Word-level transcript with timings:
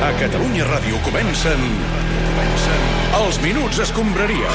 A 0.00 0.12
Catalunya 0.16 0.64
Ràdio 0.64 0.96
comencen... 1.04 1.60
comencen 2.32 2.86
els 3.20 3.40
Minuts 3.44 3.82
Escombraria. 3.84 4.48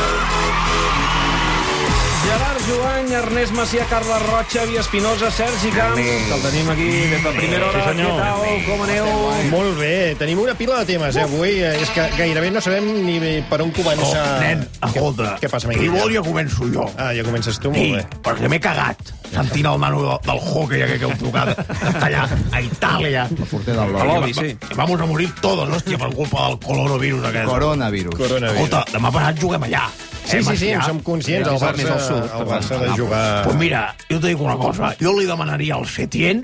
Gerard 2.25 2.61
Joany, 2.67 3.11
Ernest 3.13 3.53
Macià, 3.53 3.85
Carla 3.89 4.17
Rocha, 4.19 4.63
Via 4.65 4.79
Espinosa, 4.81 5.29
Sergi 5.29 5.69
Camps, 5.75 5.99
que 5.99 6.33
el 6.33 6.41
tenim 6.41 6.69
aquí 6.73 6.87
des 7.11 7.23
de 7.23 7.31
primera 7.37 7.67
hora. 7.67 7.83
Sí, 7.83 7.89
senyor. 7.91 8.15
Què 8.15 8.23
tal? 8.23 8.63
Com 8.65 8.81
aneu? 8.85 9.09
Molt 9.51 9.77
bé, 9.77 9.91
tenim 10.17 10.39
una 10.41 10.55
pila 10.57 10.79
de 10.81 10.87
temes, 10.89 11.15
eh, 11.15 11.21
avui. 11.21 11.51
Eh, 11.61 11.75
És 11.85 11.89
que 11.93 12.07
gairebé 12.17 12.49
no 12.51 12.61
sabem 12.61 12.87
ni 13.05 13.19
per 13.49 13.61
on 13.61 13.71
començar. 13.75 14.23
Oh, 14.37 14.39
nen, 14.41 14.63
escolta. 14.87 15.35
Què, 15.35 15.45
què 15.45 15.51
passa, 15.51 15.67
Si 15.69 15.75
Miguel? 15.77 15.91
vol 15.99 16.13
ja 16.15 16.21
començo 16.25 16.65
jo. 16.73 16.87
Ah, 16.97 17.11
ja 17.13 17.23
comences 17.23 17.59
tu, 17.59 17.71
Sí, 17.73 17.91
molt 17.91 18.01
bé. 18.01 18.17
perquè 18.23 18.49
m'he 18.49 18.59
cagat 18.59 18.97
sentint 19.35 19.65
el 19.67 19.77
Manu 19.77 20.01
del, 20.07 20.17
del 20.25 20.39
hockey 20.39 20.81
aquell 20.81 20.99
que 20.99 21.05
heu 21.05 21.17
trucat 21.19 21.53
allà 22.01 22.25
a 22.51 22.61
Itàlia. 22.61 23.27
porter 23.51 23.75
del 23.75 23.91
l'Odi, 23.93 24.33
Va- 24.33 24.41
sí. 24.41 24.57
Vamos 24.75 24.99
a 25.01 25.05
morir 25.05 25.29
todos, 25.41 25.69
hòstia, 25.69 25.97
per 25.99 26.09
culpa 26.15 26.47
del 26.47 26.59
coronavirus 26.59 27.25
aquest. 27.25 27.45
Coronavirus. 27.45 28.15
Coronavirus. 28.15 28.53
Escolta, 28.65 28.85
demà 28.91 29.11
passat 29.11 29.37
juguem 29.39 29.63
allà. 29.69 29.85
Sí, 30.25 30.43
sí, 30.43 30.57
sí, 30.57 30.69
en 30.73 30.81
som 30.81 30.99
conscients. 31.05 31.47
El 31.47 31.59
Barça, 31.61 31.91
al 31.93 32.01
sud, 32.01 32.29
el 32.39 32.47
Barça 32.49 32.79
de 32.81 32.89
jugar... 32.97 33.43
Pues 33.45 33.55
mira, 33.57 33.95
jo 34.09 34.19
t'ho 34.19 34.27
dic 34.27 34.41
una 34.41 34.57
cosa. 34.57 34.93
Jo 35.01 35.13
li 35.19 35.25
demanaria 35.29 35.75
al 35.77 35.85
Setién 35.85 36.41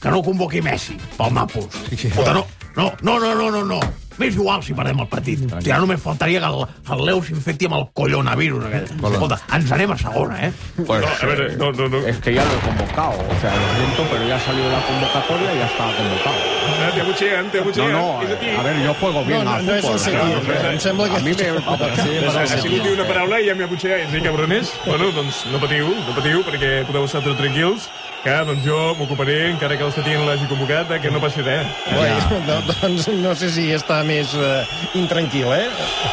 que 0.00 0.10
no 0.10 0.22
convoqui 0.24 0.62
Messi 0.64 0.96
pel 1.18 1.34
Nàpols. 1.36 1.76
Escolta, 1.92 2.32
no, 2.40 2.46
no, 2.76 2.88
no, 3.02 3.18
no, 3.20 3.34
no, 3.34 3.50
no, 3.50 3.64
no. 3.76 3.80
M'és 4.20 4.34
igual 4.36 4.60
si 4.64 4.74
perdem 4.76 4.98
el 5.00 5.08
partit. 5.08 5.40
Ja 5.64 5.78
només 5.80 6.00
faltaria 6.00 6.40
que 6.42 6.48
el, 6.50 6.64
el 6.96 7.04
Leo 7.08 7.22
s'infecti 7.24 7.68
amb 7.68 7.78
el 7.78 7.86
collonavirus. 7.96 8.66
Aquest. 8.68 8.92
Escolta, 9.00 9.38
ens 9.56 9.72
anem 9.72 9.94
a 9.94 9.96
segona, 10.00 10.40
eh? 10.48 10.52
Pues, 10.84 11.04
A 11.22 11.26
ver, 11.30 11.56
no, 11.56 11.70
no, 11.72 11.88
no. 11.88 12.02
es 12.06 12.18
que 12.18 12.34
ya 12.34 12.44
lo 12.44 12.52
he 12.52 12.60
convocado. 12.66 13.16
O 13.16 13.40
sea, 13.40 13.56
lo 13.56 13.68
siento, 13.76 14.04
pero 14.12 14.28
ya 14.28 14.38
salió 14.40 14.68
la 14.68 14.84
convocatoria 14.84 15.54
y 15.54 15.58
ya 15.58 15.66
estaba 15.66 15.96
convocado. 15.96 16.51
Ah, 16.80 16.90
Te 16.94 17.00
abuchean, 17.00 17.50
te 17.50 17.58
No, 17.58 17.62
abuchean. 17.64 17.92
no, 17.92 18.22
És 18.22 18.30
a 18.30 18.38
ti. 18.38 18.48
a 18.58 18.62
ver, 18.62 18.76
yo 18.84 18.94
juego 18.94 19.20
No, 19.20 19.26
bien 19.26 19.44
no, 19.44 19.52
al 19.54 19.66
no 19.66 19.74
és 19.74 19.80
fútbol. 19.82 19.94
el 19.98 20.00
Setién. 20.04 20.46
¿verdad? 20.46 20.72
Em 20.72 20.80
sembla 20.80 21.08
que... 21.08 21.16
A 21.16 21.20
mi 21.20 21.32
me... 21.32 22.42
Ha 22.42 22.46
sigut 22.46 22.82
dir 22.82 22.92
una 22.92 23.04
paraula 23.06 23.40
i 23.40 23.48
ja 23.48 23.54
m'he 23.54 23.64
abutxeat. 23.64 24.10
Sí, 24.12 24.20
cabroners. 24.20 24.72
Bueno, 24.86 25.10
doncs 25.12 25.44
no 25.52 25.58
patiu, 25.62 25.88
no 26.06 26.14
patiu, 26.16 26.42
perquè 26.46 26.84
podeu 26.88 27.04
estar 27.04 27.22
tots 27.22 27.38
tranquils, 27.38 27.88
que 28.22 28.30
doncs 28.46 28.62
jo 28.64 28.94
m'ocuparé, 28.98 29.50
encara 29.50 29.76
que 29.76 29.84
el 29.84 29.92
Setien 29.92 30.24
l'hagi 30.26 30.46
convocat, 30.50 30.92
que 31.02 31.10
no 31.10 31.20
passi 31.20 31.42
res. 31.42 31.66
Ui, 31.90 32.10
no, 32.48 32.60
doncs 32.70 33.08
no 33.22 33.34
sé 33.34 33.50
si 33.50 33.68
està 33.74 34.02
més 34.06 34.34
eh, 34.34 34.64
intranquil, 34.94 35.48
eh? 35.52 35.66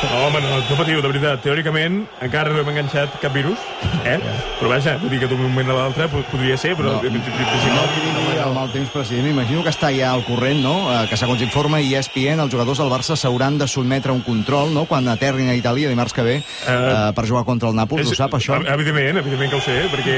No, 0.09 0.25
home, 0.27 0.41
no, 0.41 0.57
no 0.69 0.75
patiu, 0.79 1.01
de 1.01 1.07
veritat. 1.11 1.41
Teòricament, 1.45 2.03
encara 2.21 2.49
no 2.53 2.61
hem 2.63 2.69
enganxat 2.73 3.19
cap 3.21 3.33
virus, 3.33 3.57
eh? 4.05 4.17
Però 4.59 4.69
vaja, 4.73 4.97
vull 5.01 5.09
dir 5.13 5.19
que 5.23 5.27
d'un 5.31 5.41
moment 5.41 5.69
a 5.69 5.77
l'altre 5.83 6.07
po- 6.11 6.23
podria 6.31 6.57
ser, 6.57 6.75
però... 6.75 6.97
No. 6.97 6.99
principi 6.99 7.37
No 7.39 7.75
no. 7.75 8.28
Mal 8.59 8.71
temps, 8.73 8.89
president. 8.91 9.27
Imagino 9.31 9.63
que 9.63 9.71
està 9.71 9.89
ja 9.95 10.11
al 10.13 10.23
corrent, 10.27 10.59
no?, 10.63 10.75
Eh, 10.89 11.07
que 11.09 11.17
segons 11.17 11.41
informa 11.41 11.79
ESPN, 11.79 12.39
els 12.43 12.51
jugadors 12.51 12.77
del 12.81 12.89
Barça 12.91 13.15
s'hauran 13.15 13.57
de 13.57 13.67
sotmetre 13.67 14.11
a 14.11 14.15
un 14.15 14.21
control, 14.25 14.73
no?, 14.73 14.85
quan 14.89 15.07
aterrin 15.07 15.49
a 15.49 15.55
Itàlia 15.55 15.89
dimarts 15.89 16.13
que 16.13 16.23
ve 16.25 16.35
eh, 16.41 17.11
per 17.15 17.25
jugar 17.27 17.45
contra 17.47 17.69
el 17.69 17.75
Nàpols. 17.77 18.09
Ho 18.11 18.15
sap, 18.15 18.33
això? 18.37 18.55
ev- 18.59 18.67
Evidentment, 18.73 19.17
evidentment 19.23 19.51
que 19.51 19.57
ho 19.57 19.61
sé, 19.63 19.77
perquè... 19.93 20.17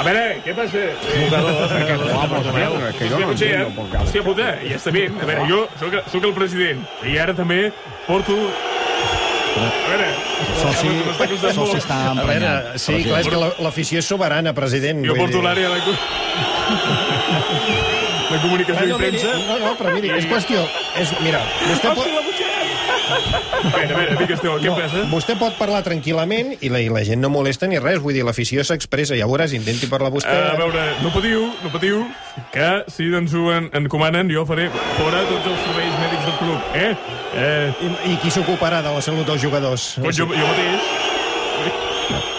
A 0.00 0.06
veure, 0.06 0.24
què 0.44 0.54
passa? 0.56 0.84
Jugadors, 1.28 2.94
que 2.98 3.08
yo 3.08 3.18
no 3.18 3.34
qué. 3.34 3.52
Hòstia 3.98 4.22
puta, 4.24 4.48
ja 4.64 4.76
està 4.78 4.92
bé. 4.94 5.06
A 5.12 5.26
veure, 5.28 5.46
jo 5.50 5.64
soc, 5.80 5.96
soc 6.12 6.24
el 6.28 6.34
president 6.36 6.84
i 7.06 7.18
ara 7.18 7.34
també 7.36 7.68
porto... 8.06 8.36
A 9.58 9.90
veure... 9.90 10.08
Soci, 10.58 10.90
soci 11.56 11.78
està 11.80 11.96
A 12.12 12.14
veure, 12.14 12.20
emprenyat. 12.22 12.76
sí, 12.78 13.00
clar, 13.02 13.20
és 13.24 13.28
que 13.32 13.40
la- 13.40 13.52
l'afició 13.64 13.98
és 13.98 14.06
soberana, 14.06 14.52
president. 14.54 15.02
Jo 15.06 15.16
porto 15.18 15.42
l'àrea 15.42 15.72
de... 15.74 15.96
de 18.28 18.40
comunicació 18.42 18.84
i 18.84 18.90
No, 18.92 18.98
miri, 18.98 19.18
premsa. 19.18 19.36
no, 19.48 19.58
no, 19.64 19.74
però 19.78 19.94
miri, 19.94 20.12
és 20.18 20.28
qüestió... 20.28 20.64
És, 21.00 21.14
mira, 21.24 21.40
vostè 21.64 21.94
pot, 21.96 22.06
la! 22.12 22.28
A 23.08 23.70
veure, 23.72 23.94
a 23.94 23.96
veure, 23.96 24.16
digues 24.20 24.40
tu, 24.42 24.50
què 24.62 24.72
passa? 24.76 25.02
vostè 25.10 25.34
pot 25.40 25.56
parlar 25.58 25.80
tranquil·lament 25.86 26.54
i 26.60 26.70
la, 26.72 26.80
i 26.84 26.90
la 26.92 27.02
gent 27.06 27.22
no 27.24 27.30
molesta 27.32 27.68
ni 27.70 27.80
res. 27.80 27.98
Vull 28.04 28.16
dir, 28.18 28.24
l'afició 28.26 28.64
s'expressa. 28.66 29.16
Ja 29.18 29.28
veuràs, 29.30 29.54
intenti 29.56 29.88
parlar 29.90 30.12
vostè. 30.14 30.34
A 30.52 30.56
veure, 30.60 30.84
no 31.02 31.12
patiu, 31.14 31.48
no 31.64 31.72
patiu, 31.74 32.04
que 32.54 32.70
si 32.92 33.08
ens 33.18 33.34
ho 33.34 33.48
en, 33.54 33.70
encomanen 33.82 34.30
jo 34.32 34.44
faré 34.48 34.68
fora 34.98 35.24
tots 35.30 35.52
els 35.52 35.60
serveis 35.66 36.00
mèdics 36.04 36.24
del 36.28 36.40
club, 36.42 36.72
eh? 36.76 36.90
eh 37.34 37.86
I, 37.88 37.92
I 38.14 38.18
qui 38.22 38.34
s'ocuparà 38.34 38.82
de 38.84 38.96
la 38.96 39.04
salut 39.04 39.26
dels 39.28 39.42
jugadors? 39.42 39.94
Doncs 40.02 40.20
jo, 40.20 40.28
jo 40.32 40.50
mateix. 40.52 42.36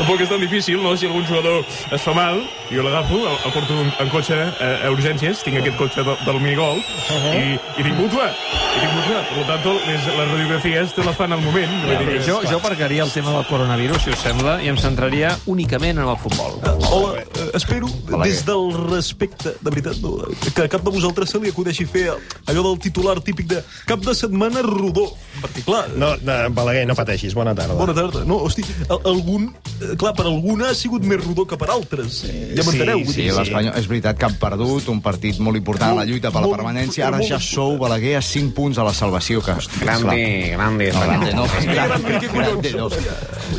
Tampoc 0.00 0.20
és 0.24 0.30
tan 0.32 0.40
difícil, 0.40 0.80
no? 0.80 0.94
Si 0.96 1.04
algun 1.06 1.26
jugador 1.28 1.60
es 1.92 2.00
fa 2.00 2.14
mal, 2.16 2.38
jo 2.72 2.80
l'agafo, 2.82 3.18
el, 3.20 3.36
el 3.44 3.52
porto 3.52 3.74
en, 3.76 3.90
en 4.00 4.08
cotxe 4.08 4.32
a, 4.38 4.70
a 4.86 4.90
urgències, 4.94 5.42
tinc 5.44 5.58
aquest 5.60 5.76
cotxe 5.76 6.00
de, 6.06 6.14
del 6.24 6.38
minigolf, 6.40 6.80
uh 6.80 7.18
-huh. 7.20 7.34
i, 7.36 7.58
i 7.76 7.84
tinc 7.84 7.98
mútua, 7.98 8.30
i 8.32 8.80
tinc 8.80 8.92
mútua. 8.96 9.20
Per 9.34 9.44
tant, 9.50 9.66
les, 9.90 10.06
les 10.06 10.28
radiografies 10.32 10.94
te 10.96 11.04
les 11.04 11.16
fan 11.16 11.32
al 11.36 11.42
moment. 11.44 11.68
Vull 11.84 11.98
dir 11.98 12.08
que- 12.16 12.24
Jo, 12.30 12.40
jo 12.48 12.56
aparcaria 12.56 13.02
el 13.04 13.10
tema 13.12 13.30
del 13.36 13.46
coronavirus, 13.46 14.02
si 14.02 14.10
us 14.10 14.18
sembla, 14.24 14.62
i 14.62 14.68
em 14.68 14.78
centraria 14.78 15.36
únicament 15.46 15.98
en 15.98 16.08
el 16.08 16.16
futbol. 16.16 16.56
Hola, 16.90 17.20
eh, 17.20 17.50
espero, 17.54 17.86
des 18.24 18.44
del 18.46 18.72
respecte, 18.90 19.50
de 19.60 19.70
veritat, 19.70 19.96
no, 20.00 20.16
que 20.54 20.62
a 20.62 20.68
cap 20.68 20.82
de 20.82 20.90
vosaltres 20.90 21.28
se 21.30 21.38
li 21.38 21.48
acudeixi 21.50 21.84
fer 21.84 22.08
allò 22.46 22.62
del 22.62 22.78
titular 22.78 23.20
típic 23.20 23.46
de 23.46 23.62
cap 23.86 24.00
de 24.00 24.14
setmana 24.14 24.62
rodó. 24.62 25.12
Perquè, 25.42 25.62
clar, 25.64 25.88
No, 25.96 26.16
no, 26.22 26.50
Balaguer, 26.50 26.86
no 26.86 26.94
pateixis. 26.94 27.34
Bona 27.34 27.54
tarda. 27.54 27.74
bona 27.74 27.92
tarda. 27.94 28.24
No, 28.24 28.36
hosti, 28.36 28.64
al- 28.88 29.00
algun, 29.04 29.54
eh, 29.82 29.89
clar, 29.98 30.12
per 30.14 30.26
algun 30.26 30.62
ha 30.62 30.74
sigut 30.74 31.02
més 31.06 31.20
rodó 31.24 31.46
que 31.48 31.56
per 31.60 31.70
altres. 31.72 32.20
Ja 32.56 32.64
m'enteneu? 32.66 33.02
Sí, 33.06 33.22
dir, 33.22 33.32
l'Espanyol, 33.36 33.74
és 33.78 33.88
veritat 33.90 34.18
que 34.18 34.26
han 34.28 34.36
perdut 34.40 34.88
un 34.92 35.00
partit 35.02 35.38
molt 35.40 35.56
important 35.56 35.92
a 35.94 36.00
la 36.02 36.04
lluita 36.08 36.30
per 36.30 36.42
la 36.44 36.50
permanència. 36.52 37.06
Ara 37.08 37.22
ja 37.26 37.38
sou, 37.40 37.76
Balaguer, 37.80 38.16
a 38.18 38.22
5 38.22 38.54
punts 38.54 38.78
a 38.78 38.84
la 38.86 38.92
salvació. 38.94 39.40
Que, 39.42 39.54
Grande, 39.80 40.20
grande. 40.56 40.90
No, 40.92 41.00
grande, 41.00 41.34
no. 41.34 41.46
Grande, 41.64 42.18
què 42.20 42.28
collons? 42.30 42.70
Grande, 42.70 42.72
no. 42.76 42.88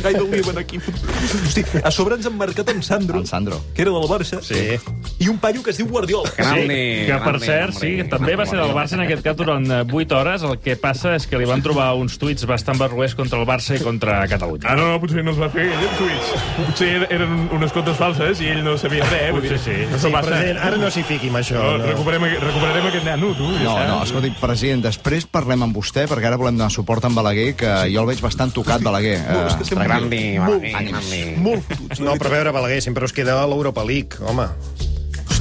Gaire 0.02 0.18
hauríem 0.22 0.58
aquí. 0.58 0.78
Hosti, 0.82 1.64
a 1.82 1.90
sobre 1.90 2.16
ens 2.16 2.26
han 2.26 2.36
marcat 2.38 2.68
en 2.72 2.82
Sandro, 2.82 3.24
Sandro. 3.26 3.60
que 3.74 3.82
era 3.82 3.90
del 3.92 4.08
Barça, 4.08 4.40
Sí. 4.42 4.78
I 5.22 5.28
un 5.30 5.38
paio 5.38 5.62
que 5.62 5.70
es 5.70 5.78
diu 5.78 5.86
Guardiola. 5.86 6.30
Grande, 6.36 6.78
Que, 7.06 7.16
per 7.22 7.38
cert, 7.42 7.74
sí, 7.78 7.92
també 8.10 8.34
va 8.38 8.46
ser 8.48 8.58
del 8.58 8.72
Barça 8.74 8.96
en 8.98 9.04
aquest 9.04 9.22
cas 9.22 9.36
durant 9.38 9.64
eh, 9.70 9.82
8 9.86 10.16
hores. 10.18 10.42
El 10.48 10.58
que 10.58 10.74
passa 10.76 11.14
és 11.16 11.26
que 11.30 11.38
li 11.38 11.46
van 11.48 11.62
trobar 11.62 11.92
uns 11.98 12.18
tuits 12.18 12.44
bastant 12.48 12.78
barruers 12.80 13.14
contra 13.14 13.38
el 13.38 13.46
Barça 13.46 13.76
i 13.78 13.82
contra 13.84 14.22
Catalunya. 14.28 14.66
Ah, 14.68 14.74
no, 14.78 14.88
no, 14.90 14.98
potser 15.02 15.22
no 15.24 15.30
els 15.34 15.40
va 15.40 15.48
fer 15.52 15.66
ell, 15.68 15.84
els 15.86 15.98
tuits. 16.00 16.32
Potser 16.58 16.90
eren 17.10 17.48
unes 17.54 17.72
comptes 17.72 17.96
falses 18.00 18.40
i 18.42 18.48
ell 18.52 18.62
no 18.64 18.76
sabia 18.78 19.04
res. 19.10 19.30
dir, 19.32 19.40
Potser 19.40 19.58
sí. 19.58 19.76
Això 19.92 20.08
Sí, 20.08 20.12
passa. 20.12 20.28
president, 20.30 20.58
ara 20.58 20.76
no 20.82 20.90
s'hi 20.90 21.02
fiqui 21.06 21.28
amb 21.30 21.36
això. 21.42 21.60
No, 21.62 21.78
No. 21.78 21.86
recuperem, 21.86 22.24
recuperarem 22.42 22.86
aquest 22.90 23.04
nano, 23.04 23.32
tu. 23.38 23.48
ja 23.58 23.64
No, 23.64 23.76
no, 23.88 24.02
escolti, 24.04 24.32
president, 24.40 24.82
després 24.84 25.26
parlem 25.26 25.62
amb 25.62 25.76
vostè, 25.76 26.06
perquè 26.08 26.26
ara 26.26 26.36
volem 26.40 26.56
donar 26.56 26.70
suport 26.70 27.04
a 27.04 27.08
Balaguer, 27.12 27.54
que 27.54 27.70
jo 27.92 28.00
el 28.00 28.06
veig 28.06 28.20
bastant 28.20 28.52
tocat, 28.52 28.82
Balaguer. 28.82 29.20
No, 29.30 29.46
és 29.46 29.54
que 29.54 29.60
Eh, 29.62 29.68
estem 29.68 29.78
Grande, 29.82 30.38
molt, 30.40 30.62
grande. 30.62 31.34
molt 31.38 31.62
fotuts. 31.68 32.00
No, 32.00 32.14
però 32.16 32.26
a 32.26 32.30
veure, 32.30 32.50
Balaguer, 32.52 32.80
sempre 32.82 33.04
us 33.04 33.12
queda 33.12 33.40
a 33.42 33.46
l'Europa 33.46 33.84
League, 33.84 34.16
home. 34.20 34.46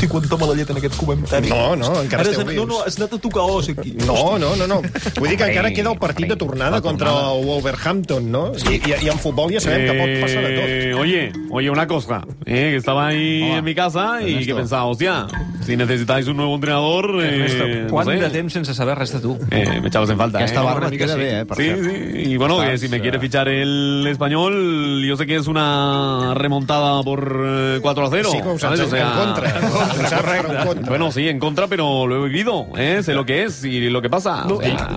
Hosti, 0.01 0.07
quanta 0.09 0.37
mala 0.37 0.55
llet 0.57 0.69
en 0.73 0.77
aquest 0.79 0.95
comentari. 0.97 1.49
No, 1.51 1.75
no, 1.77 1.89
encara 2.01 2.23
Ara 2.23 2.31
esteu 2.31 2.41
has, 2.41 2.55
no, 2.55 2.65
no, 2.65 2.77
vius. 2.79 2.87
has 2.87 2.95
anat 2.97 3.13
a 3.13 3.17
tocar 3.21 3.43
os 3.45 3.67
aquí. 3.69 3.91
No, 4.07 4.39
no, 4.41 4.55
no, 4.57 4.65
no. 4.65 4.79
Vull 5.19 5.29
dir 5.29 5.37
que 5.37 5.45
encara 5.51 5.69
queda 5.75 5.91
el 5.91 5.99
partit 6.01 6.27
de 6.31 6.35
tornada 6.41 6.81
contra 6.81 7.11
el 7.11 7.45
Wolverhampton, 7.45 8.31
no? 8.31 8.51
I, 8.71 8.79
i, 8.81 8.95
i 9.05 9.09
en 9.13 9.19
futbol 9.21 9.53
ja 9.53 9.61
sabem 9.61 9.85
que 9.85 9.93
pot 9.99 10.15
passar 10.25 10.41
de 10.41 10.55
tot. 10.55 10.65
Eh, 10.71 10.93
Oye, 11.01 11.31
oye, 11.51 11.69
una 11.69 11.85
cosa, 11.85 12.23
eh, 12.45 12.71
que 12.73 12.77
estaba 12.77 13.07
ahí 13.07 13.43
en 13.43 13.63
mi 13.63 13.75
casa 13.75 14.21
y 14.25 14.43
que 14.45 14.55
pensaba, 14.55 14.85
hostia, 14.85 15.27
si 15.65 15.77
necesitáis 15.77 16.25
un 16.27 16.37
nuevo 16.37 16.55
entrenador, 16.55 17.21
eh, 17.23 17.35
Ernesto, 17.35 17.67
no 17.67 17.87
quant 17.93 18.09
sé, 18.09 18.15
de 18.25 18.29
temps 18.29 18.53
sense 18.53 18.73
saber 18.73 18.97
res 18.97 19.13
de 19.13 19.19
tu? 19.19 19.37
eh, 19.51 19.79
me 19.81 19.87
echabas 19.87 20.09
en 20.09 20.17
falta, 20.17 20.39
Aquesta 20.39 20.61
eh. 20.61 20.65
barba 20.65 20.87
et 20.89 20.97
queda 20.97 21.13
sí. 21.13 21.19
bé, 21.19 21.29
eh, 21.41 21.45
per 21.45 21.57
Sí, 21.57 21.67
cert. 21.69 21.83
sí, 21.85 22.19
y 22.33 22.37
bueno, 22.37 22.59
que 22.61 22.77
si 22.79 22.89
me 22.89 22.99
quiere 23.01 23.17
eh, 23.17 23.21
fichar 23.21 23.47
el 23.47 24.05
español, 24.09 25.03
yo 25.05 25.15
sé 25.15 25.25
que 25.27 25.35
es 25.35 25.45
una 25.47 26.33
remontada 26.33 27.03
por 27.03 27.21
eh, 27.45 27.79
4 27.81 28.05
a 28.05 28.09
0. 28.09 28.29
Sí, 28.31 28.39
com 28.41 28.57
saps, 28.57 28.79
¿sabes? 28.79 28.79
O 28.81 28.89
sea, 28.89 29.11
en 29.11 29.17
contra. 29.25 29.51
Bueno, 30.87 31.11
sí, 31.11 31.27
en 31.27 31.39
contra, 31.39 31.67
pero 31.67 32.07
lo 32.07 32.25
he 32.25 32.29
vivido, 32.29 32.67
¿eh? 32.77 33.01
sé 33.03 33.13
lo 33.13 33.25
que 33.25 33.43
es 33.43 33.63
y 33.63 33.89
lo 33.89 34.01
que 34.01 34.09
pasa. 34.09 34.45
No, 34.47 34.55
o 34.55 34.61
sea, 34.61 34.93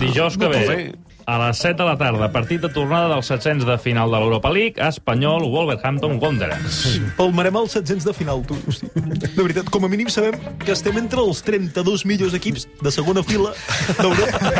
no 0.47 0.53
sé. 0.65 0.95
A 1.25 1.37
les 1.47 1.57
7 1.57 1.75
de 1.81 1.85
la 1.87 1.97
tarda, 1.97 2.27
partit 2.31 2.61
de 2.61 2.69
tornada 2.69 3.09
dels 3.09 3.25
700 3.31 3.65
de 3.65 3.77
final 3.81 4.11
de 4.13 4.19
l'Europa 4.21 4.51
League, 4.53 4.77
Espanyol, 4.77 5.47
Wolverhampton, 5.49 6.19
Wanderers. 6.21 6.99
Palmarem 7.17 7.57
els 7.57 7.73
700 7.73 8.05
de 8.05 8.13
final, 8.13 8.43
tu. 8.45 8.57
Hosti. 8.69 8.89
De 8.95 9.41
veritat, 9.41 9.69
com 9.73 9.85
a 9.85 9.89
mínim 9.89 10.09
sabem 10.13 10.37
que 10.61 10.73
estem 10.75 10.97
entre 11.01 11.23
els 11.23 11.41
32 11.45 12.05
millors 12.05 12.35
equips 12.37 12.67
de 12.81 12.93
segona 12.93 13.23
fila 13.25 13.53
d'Europa. 13.97 14.51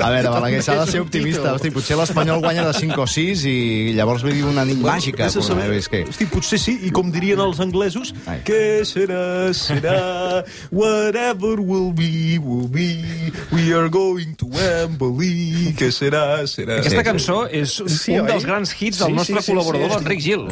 A 0.00 0.10
veure, 0.10 0.30
Balaguer, 0.30 0.62
s'ha 0.62 0.78
de 0.84 0.86
ser 0.92 1.02
optimista. 1.02 1.54
Hosti, 1.56 1.72
potser 1.74 1.98
l'Espanyol 1.98 2.42
guanya 2.44 2.68
de 2.68 2.74
5 2.78 3.02
o 3.02 3.08
6 3.10 3.44
i 3.50 3.56
llavors 3.98 4.22
ve 4.26 4.36
una 4.46 4.64
nit 4.68 4.78
màgica. 4.84 5.26
Vés 5.26 5.40
a 5.40 5.44
saber. 5.44 5.68
què? 5.90 6.04
Hosti, 6.08 6.28
potser 6.30 6.60
sí, 6.62 6.76
i 6.86 6.94
com 6.94 7.10
dirien 7.10 7.42
els 7.42 7.58
anglesos, 7.62 8.14
Ai. 8.30 8.38
què 8.46 8.84
serà, 8.86 9.50
serà, 9.56 10.44
whatever 10.70 11.58
will 11.58 11.90
be, 11.96 12.38
will 12.38 12.68
be, 12.70 13.02
we 13.50 13.74
are 13.74 13.88
going 13.90 14.36
to 14.38 14.46
Wembley, 14.60 15.72
què 15.78 15.88
serà, 15.94 16.42
serà... 16.50 16.78
Aquesta 16.82 17.02
cançó 17.06 17.42
és 17.48 17.76
un, 17.82 17.88
Sí, 17.90 18.14
un 18.20 18.26
dels 18.28 18.44
grans 18.48 18.72
hits 18.76 19.00
del 19.02 19.10
Sí, 19.12 19.16
nostre 19.18 19.40
sí, 19.40 19.46
sí, 19.46 19.52
col·laborador, 19.52 19.88
sí. 19.90 19.96
l'Enric 19.98 20.20
Gil. 20.24 20.44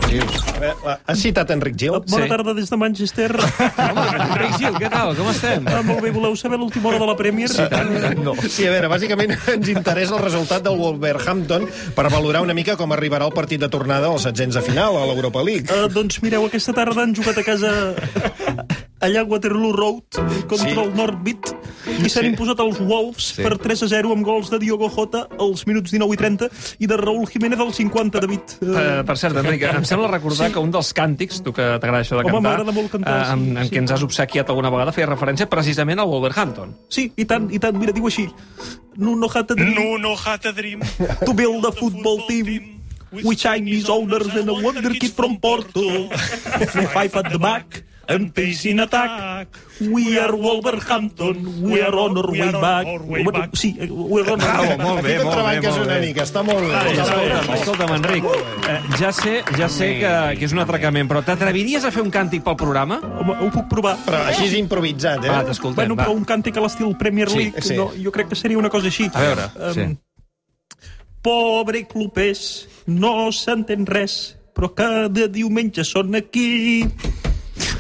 Eh, 0.62 0.72
Has 1.06 1.20
citat 1.22 1.50
Enric 1.54 1.76
Gil? 1.78 1.96
Bona 2.08 2.24
Sí. 2.24 2.30
tarda 2.32 2.54
des 2.56 2.70
de 2.70 2.76
Manchester. 2.80 3.30
Home, 3.88 4.06
Enric 4.28 4.56
Gil, 4.58 4.78
què 4.80 4.90
tal? 4.92 5.14
Com 5.18 5.30
estem? 5.32 5.68
Ah, 5.70 5.82
molt 5.86 6.02
bé, 6.04 6.12
voleu 6.14 6.36
saber 6.40 6.58
l'última 6.60 6.90
hora 6.92 6.98
de 7.04 7.10
la 7.12 7.16
Premier? 7.18 7.48
Sí, 7.52 7.62
No. 8.24 8.34
Sí, 8.48 8.66
a 8.66 8.72
veure, 8.72 8.88
bàsicament 8.90 9.34
ens 9.54 9.68
interessa 9.72 10.16
el 10.16 10.22
resultat 10.24 10.64
del 10.64 10.78
Wolverhampton 10.80 11.68
per 11.96 12.08
valorar 12.12 12.42
una 12.44 12.54
mica 12.56 12.76
com 12.80 12.92
arribarà 12.96 13.28
el 13.28 13.34
partit 13.36 13.60
de 13.60 13.68
tornada 13.72 14.08
als 14.10 14.24
setzents 14.28 14.56
de 14.58 14.62
final 14.64 14.96
a 14.96 15.04
l'Europa 15.10 15.42
League. 15.44 15.68
Uh, 15.68 15.88
doncs 15.92 16.20
mireu, 16.24 16.46
aquesta 16.48 16.72
tarda 16.76 17.04
han 17.04 17.14
jugat 17.16 17.38
a 17.38 17.44
casa 17.46 17.72
allà 19.00 19.20
a 19.20 19.24
Waterloo 19.24 19.72
Road 19.72 20.02
contra 20.48 20.68
Sí. 20.68 20.74
sí. 20.74 20.80
el 20.80 20.94
Northbit 20.96 21.50
i 22.04 22.08
s'han 22.10 22.26
imposat 22.32 22.58
els 22.60 22.78
Wolves 22.80 23.28
sí. 23.36 23.42
per 23.42 23.56
3 23.58 23.82
a 23.84 23.88
0 23.88 24.12
amb 24.12 24.24
gols 24.26 24.50
de 24.50 24.58
Diogo 24.58 24.88
Jota 24.90 25.26
als 25.38 25.64
minuts 25.66 25.90
19 25.92 26.14
i 26.14 26.18
30 26.18 26.48
i 26.78 26.86
de 26.90 26.96
Raúl 26.98 27.26
Jiménez 27.30 27.58
als 27.60 27.76
50, 27.76 28.20
David. 28.20 28.56
Uh, 28.60 28.66
Uh, 28.78 29.04
per 29.06 29.16
cert, 29.18 29.36
Enric, 29.36 29.62
em 29.68 29.84
sembla 29.90 30.08
recordar 30.10 30.48
sí. 30.48 30.52
que 30.54 30.58
un 30.62 30.70
dels 30.74 30.92
càntics, 30.94 31.42
tu 31.42 31.52
que 31.52 31.62
t'agrada 31.78 32.02
això 32.02 32.16
de 32.18 32.24
Home, 32.24 32.32
cantar, 32.32 32.42
m'agrada 32.50 32.72
molt 32.72 32.90
cantar, 32.90 33.16
eh, 33.28 33.32
en, 33.32 33.44
sí, 33.44 33.56
en 33.56 33.64
sí. 33.64 33.70
què 33.74 33.78
ens 33.82 33.92
has 33.94 34.02
obsequiat 34.06 34.48
alguna 34.50 34.70
vegada, 34.70 34.92
feia 34.92 35.06
referència 35.06 35.46
precisament 35.48 35.98
al 36.02 36.08
Wolverhampton. 36.10 36.74
sí, 36.88 37.12
i 37.16 37.24
tant, 37.24 37.48
i 37.52 37.58
tant. 37.58 37.76
Mira, 37.78 37.92
diu 37.92 38.06
així. 38.06 38.28
Nuno 38.96 39.28
had 39.32 39.50
a 39.50 39.54
dream 39.54 39.74
Nuno 39.74 40.16
had 40.16 40.44
a 40.46 40.52
dream. 40.52 40.80
to 41.24 41.32
build 41.34 41.64
a 41.64 41.70
football 41.72 42.26
team 42.26 42.80
with 43.12 43.38
Chinese 43.38 43.88
owners 43.88 44.26
and 44.34 44.48
a 44.48 44.52
wonder 44.52 44.90
kid 44.98 45.12
from 45.14 45.38
Porto. 45.38 46.08
Five 46.92 47.14
at 47.16 47.30
the 47.30 47.38
back 47.38 47.84
and 48.08 48.32
pace 48.32 48.64
in 48.70 48.80
attack. 48.80 49.48
We 49.80 50.18
are 50.18 50.34
Wolverhampton, 50.34 51.62
we 51.62 51.80
are 51.82 51.94
on 51.94 52.16
our 52.16 52.30
way 52.30 52.50
back. 52.52 52.86
Sí, 53.54 53.76
we 53.78 54.22
are 54.22 54.32
on 54.32 54.40
our 54.40 54.58
way 54.60 54.68
back. 54.76 54.80
molt 54.80 55.02
bé, 55.02 55.18
molt 55.22 55.36
bé, 55.36 55.60
molt 55.62 55.82
una 55.84 55.98
mica, 56.00 56.24
està 56.24 56.42
molt 56.42 56.64
bé. 56.64 56.72
Molt 56.72 57.54
escolta'm, 57.58 57.92
Enric, 57.98 58.24
eh, 58.68 58.78
ja 58.98 59.12
sé, 59.12 59.42
ja 59.58 59.68
sé 59.68 59.90
que, 60.00 60.12
que 60.40 60.48
és 60.48 60.52
un 60.56 60.58
atracament, 60.64 61.08
però 61.10 61.22
t'atreviries 61.22 61.84
a 61.84 61.92
fer 61.94 62.02
un 62.02 62.10
càntic 62.10 62.42
pel 62.42 62.56
programa? 62.58 62.98
Home, 63.20 63.36
ho 63.44 63.50
puc 63.54 63.68
provar. 63.70 63.94
Però 64.08 64.24
així 64.32 64.48
és 64.48 64.56
improvisat, 64.58 65.22
eh? 65.24 65.28
Va, 65.30 65.44
t'escoltem, 65.44 65.84
Bueno, 65.84 65.94
va. 65.94 66.04
però 66.08 66.16
un 66.16 66.24
càntic 66.26 66.56
a 66.58 66.64
l'estil 66.64 66.96
Premier 66.98 67.28
Sí, 67.30 67.38
League, 67.44 67.62
sí. 67.62 67.76
no, 67.76 67.90
jo 68.02 68.10
crec 68.10 68.28
que 68.32 68.40
seria 68.40 68.58
una 68.58 68.70
cosa 68.72 68.86
així. 68.88 69.10
A 69.14 69.20
veure, 69.20 69.50
Um, 69.58 69.72
sí. 69.74 69.88
Pobre 71.22 71.82
clubers, 71.86 72.68
no 72.86 73.30
s'entén 73.34 73.84
res, 73.86 74.36
però 74.54 74.70
cada 74.74 75.26
diumenge 75.28 75.84
són 75.84 76.14
aquí. 76.14 76.86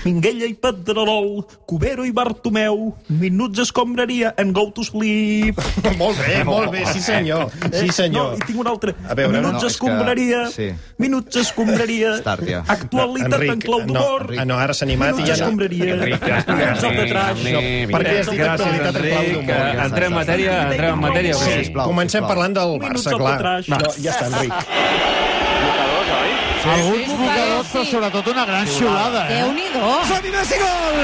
Minguella 0.04 0.46
i 0.46 0.54
Pedrerol, 0.54 1.44
Cubero 1.66 2.04
i 2.06 2.12
Bartomeu, 2.14 2.94
minuts 3.08 3.58
escombraria 3.64 4.34
en 4.38 4.52
Go 4.52 4.70
to 4.74 4.84
Sleep. 4.84 5.58
Molt 5.98 6.18
bé, 6.20 6.44
molt 6.44 6.70
bé, 6.72 6.84
sí 6.92 7.00
senyor. 7.02 7.48
Sí 7.72 7.88
senyor. 7.94 8.32
No, 8.32 8.38
i 8.38 8.46
tinc 8.46 8.60
un 8.62 8.68
altre. 8.70 8.94
A 9.08 9.14
veure, 9.18 9.38
minuts 9.38 9.52
no, 9.52 9.58
és 9.58 9.64
que- 9.64 9.72
escombraria, 9.72 10.40
sí. 10.52 10.68
minuts 10.98 11.36
escombraria, 11.42 12.12
ja. 12.46 12.62
actualitat 12.68 13.42
en 13.48 13.62
clau 13.62 13.80
d'humor, 13.86 14.28
no, 14.32 14.40
ah, 14.40 14.44
no, 14.48 14.58
ara 14.58 14.74
s'ha 14.76 14.86
animat 14.86 15.14
i 15.16 15.22
minuts 15.22 15.30
ja 15.30 15.36
no. 15.36 15.48
escombraria, 15.48 15.96
minuts 15.96 16.82
de 16.84 17.06
trash, 17.12 17.42
Per 17.88 18.02
què 18.04 18.14
has 18.18 18.30
dit 18.30 18.38
Gràcies, 18.38 18.52
actualitat 18.52 18.94
en 18.94 19.02
clau 19.02 19.22
Enric. 19.22 19.34
d'humor? 19.34 19.56
Eh, 19.58 19.84
Entrem 19.88 20.12
en 20.12 20.18
matèria, 20.18 20.56
entrem 20.68 20.94
en 20.94 21.02
matèria. 21.08 21.34
Sí, 21.38 21.72
Comencem 21.78 22.26
parlant 22.28 22.54
del 22.58 22.78
Barça, 22.82 23.16
clar. 23.16 23.38
No, 23.68 23.82
ja 23.98 24.14
està, 24.14 24.30
Enric. 24.30 25.34
Alguns 26.66 27.12
mocadors, 27.18 27.68
però 27.72 27.84
sobretot 27.86 28.26
una 28.32 28.44
gran 28.48 28.66
xiulada, 28.66 29.24
eh? 29.28 29.42
Déu-n'hi-do. 29.42 29.92
Som-hi, 30.10 30.32
Messi, 30.34 30.58
gol! 30.58 30.98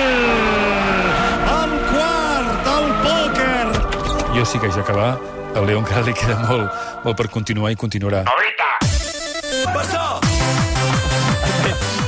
El 1.55 1.77
quart, 1.93 2.73
el 2.75 2.89
pòquer! 3.05 4.35
Jo 4.35 4.45
sí 4.45 4.59
que 4.59 4.73
ja 4.75 4.83
acabar. 4.83 5.15
Al 5.55 5.67
León 5.67 5.85
encara 5.85 6.03
li 6.03 6.13
queda 6.19 6.41
molt, 6.49 6.73
molt 7.05 7.17
per 7.17 7.29
continuar 7.31 7.71
i 7.71 7.79
continuarà. 7.79 8.25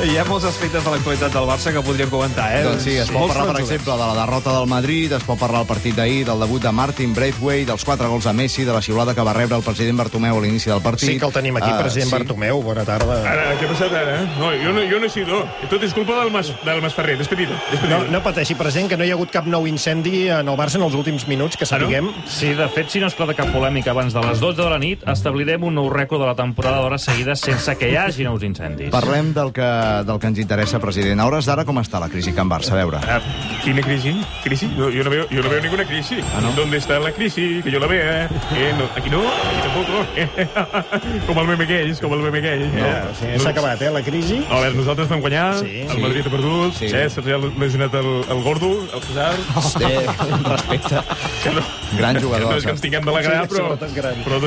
Hi 0.07 0.19
ha 0.21 0.25
molts 0.29 0.45
aspectes 0.47 0.85
de 0.85 0.91
l'actualitat 0.93 1.33
del 1.35 1.47
Barça 1.49 1.73
que 1.75 1.81
podríem 1.83 2.07
comentar, 2.13 2.45
eh? 2.55 2.61
Doncs 2.63 2.85
sí, 2.87 2.93
es 2.95 3.09
pot 3.11 3.25
Molts 3.25 3.35
parlar, 3.35 3.55
per 3.57 3.63
exemple, 3.65 3.91
de 3.99 4.05
la 4.07 4.15
derrota 4.15 4.53
del 4.55 4.69
Madrid, 4.71 5.13
es 5.17 5.25
pot 5.27 5.39
parlar 5.41 5.65
del 5.65 5.67
partit 5.67 5.97
d'ahir, 5.99 6.21
del 6.29 6.39
debut 6.45 6.63
de 6.63 6.71
Martin 6.73 7.11
Braithwaite, 7.17 7.67
dels 7.73 7.83
quatre 7.85 8.07
gols 8.13 8.25
de 8.29 8.33
Messi, 8.39 8.63
de 8.65 8.71
la 8.77 8.81
xiulada 8.85 9.17
que 9.19 9.25
va 9.27 9.33
rebre 9.35 9.57
el 9.59 9.65
president 9.67 9.99
Bartomeu 9.99 10.39
a 10.39 10.45
l'inici 10.45 10.71
del 10.71 10.81
partit. 10.85 11.09
Sí 11.11 11.17
que 11.19 11.27
el 11.27 11.33
tenim 11.35 11.59
aquí, 11.59 11.73
Ah, 11.73 11.81
president 11.83 12.09
sí. 12.13 12.15
Bartomeu. 12.15 12.63
Bona 12.63 12.85
tarda. 12.87 13.17
Ara, 13.33 13.49
què 13.59 13.67
ha 13.67 13.73
passat 13.73 13.97
ara? 13.99 14.15
eh? 14.23 14.29
No, 14.39 14.53
jo 14.63 14.73
no, 14.77 14.85
jo 14.89 15.01
no 15.03 15.07
he 15.07 15.11
sido. 15.11 15.41
Tot 15.69 15.83
és 15.83 15.93
culpa 15.93 16.21
del, 16.21 16.31
Mas, 16.31 16.53
del 16.65 16.81
Masferrer. 16.87 17.19
Despedida. 17.19 17.57
No, 17.59 17.71
Despedida. 17.73 17.99
no 18.15 18.23
pateixi, 18.23 18.55
president, 18.55 18.89
que 18.95 18.97
no 18.97 19.05
hi 19.05 19.11
ha 19.11 19.19
hagut 19.19 19.35
cap 19.35 19.47
nou 19.51 19.67
incendi 19.67 20.29
en 20.31 20.47
el 20.49 20.57
Barça 20.57 20.77
en 20.79 20.87
els 20.87 20.95
últims 20.95 21.27
minuts, 21.27 21.57
que 21.59 21.67
sapiguem. 21.67 22.13
Sí, 22.31 22.55
de 22.55 22.69
fet, 22.69 22.89
si 22.95 23.01
no 23.03 23.09
es 23.11 23.15
clota 23.19 23.35
cap 23.35 23.51
polèmica 23.53 23.91
abans 23.91 24.15
de 24.15 24.23
les 24.23 24.39
12 24.39 24.63
de 24.63 24.71
la 24.71 24.79
nit, 24.79 25.03
establirem 25.09 25.65
un 25.67 25.75
nou 25.75 25.91
rècord 25.91 26.23
de 26.23 26.31
la 26.31 26.37
temporada 26.39 26.79
d'hores 26.79 27.03
seguides 27.11 27.41
sense 27.43 27.75
que 27.77 27.91
hi 27.91 27.97
hagi 27.97 28.23
nous 28.23 28.43
incendis. 28.47 28.91
Parlem 28.95 29.35
del 29.35 29.51
que, 29.53 29.67
del 30.05 30.19
que 30.19 30.27
ens 30.27 30.39
interessa, 30.39 30.79
president. 30.79 31.21
A 31.21 31.27
hores 31.27 31.47
d'ara, 31.47 31.65
com 31.65 31.79
està 31.81 32.01
la 32.03 32.09
crisi 32.09 32.33
Can 32.37 32.49
Barça? 32.51 32.73
A 32.73 32.81
veure. 32.81 32.99
Ah, 33.07 33.21
¿Quina 33.65 33.83
crisi? 33.83 34.13
¿Crisi? 34.45 34.67
No, 34.77 34.91
yo, 34.91 35.05
no 35.05 35.11
veo, 35.11 35.29
yo 35.31 35.43
no 35.43 35.49
veo 35.51 35.61
ninguna 35.61 35.85
crisis. 35.85 36.25
¿Dónde 36.57 36.77
está 36.79 36.99
la 36.99 37.13
crisis? 37.13 37.63
Que 37.65 37.71
yo 37.71 37.79
la 37.81 37.87
vea. 37.87 38.25
Eh, 38.53 38.75
no, 38.79 38.85
aquí 38.97 39.11
no, 39.11 39.21
aquí 39.21 39.61
tampoco. 39.63 41.27
com 41.27 41.39
el 41.43 41.47
meme 41.49 41.65
aquells, 41.65 42.01
com 42.01 42.13
el 42.15 42.21
meme 42.27 42.39
aquell. 42.43 42.67
No, 42.75 42.91
sí, 43.19 43.27
s'ha 43.43 43.51
acabat, 43.51 43.83
eh, 43.83 43.91
la 43.91 44.03
crisi. 44.03 44.41
A 44.51 44.61
veure, 44.61 44.75
nosaltres 44.77 45.09
vam 45.09 45.21
guanyar, 45.21 45.59
Sí. 45.61 45.83
el 45.89 46.01
Madrid 46.03 46.27
ha 46.27 46.31
perdut, 46.31 46.75
Sí. 46.75 46.89
sí. 46.89 46.97
eh, 46.97 47.09
s'ha 47.11 47.23
lesionat 47.59 47.95
el, 47.95 48.11
el 48.31 48.43
Gordo, 48.43 48.71
el 48.95 49.03
Cesar... 49.03 49.35
Eh, 49.81 50.07
respecte. 50.51 50.97
Que 51.43 51.51
no, 51.51 51.63
Gran 51.99 52.17
que 52.17 52.23
jugador. 52.23 52.51
no 52.51 52.57
és 52.59 52.65
que 52.65 52.71
ens 52.77 52.81
tinguem 52.81 53.05
d'alegrar, 53.05 53.47
Sí, 53.49 53.55
però... 53.55 53.77
Però... 53.77 54.41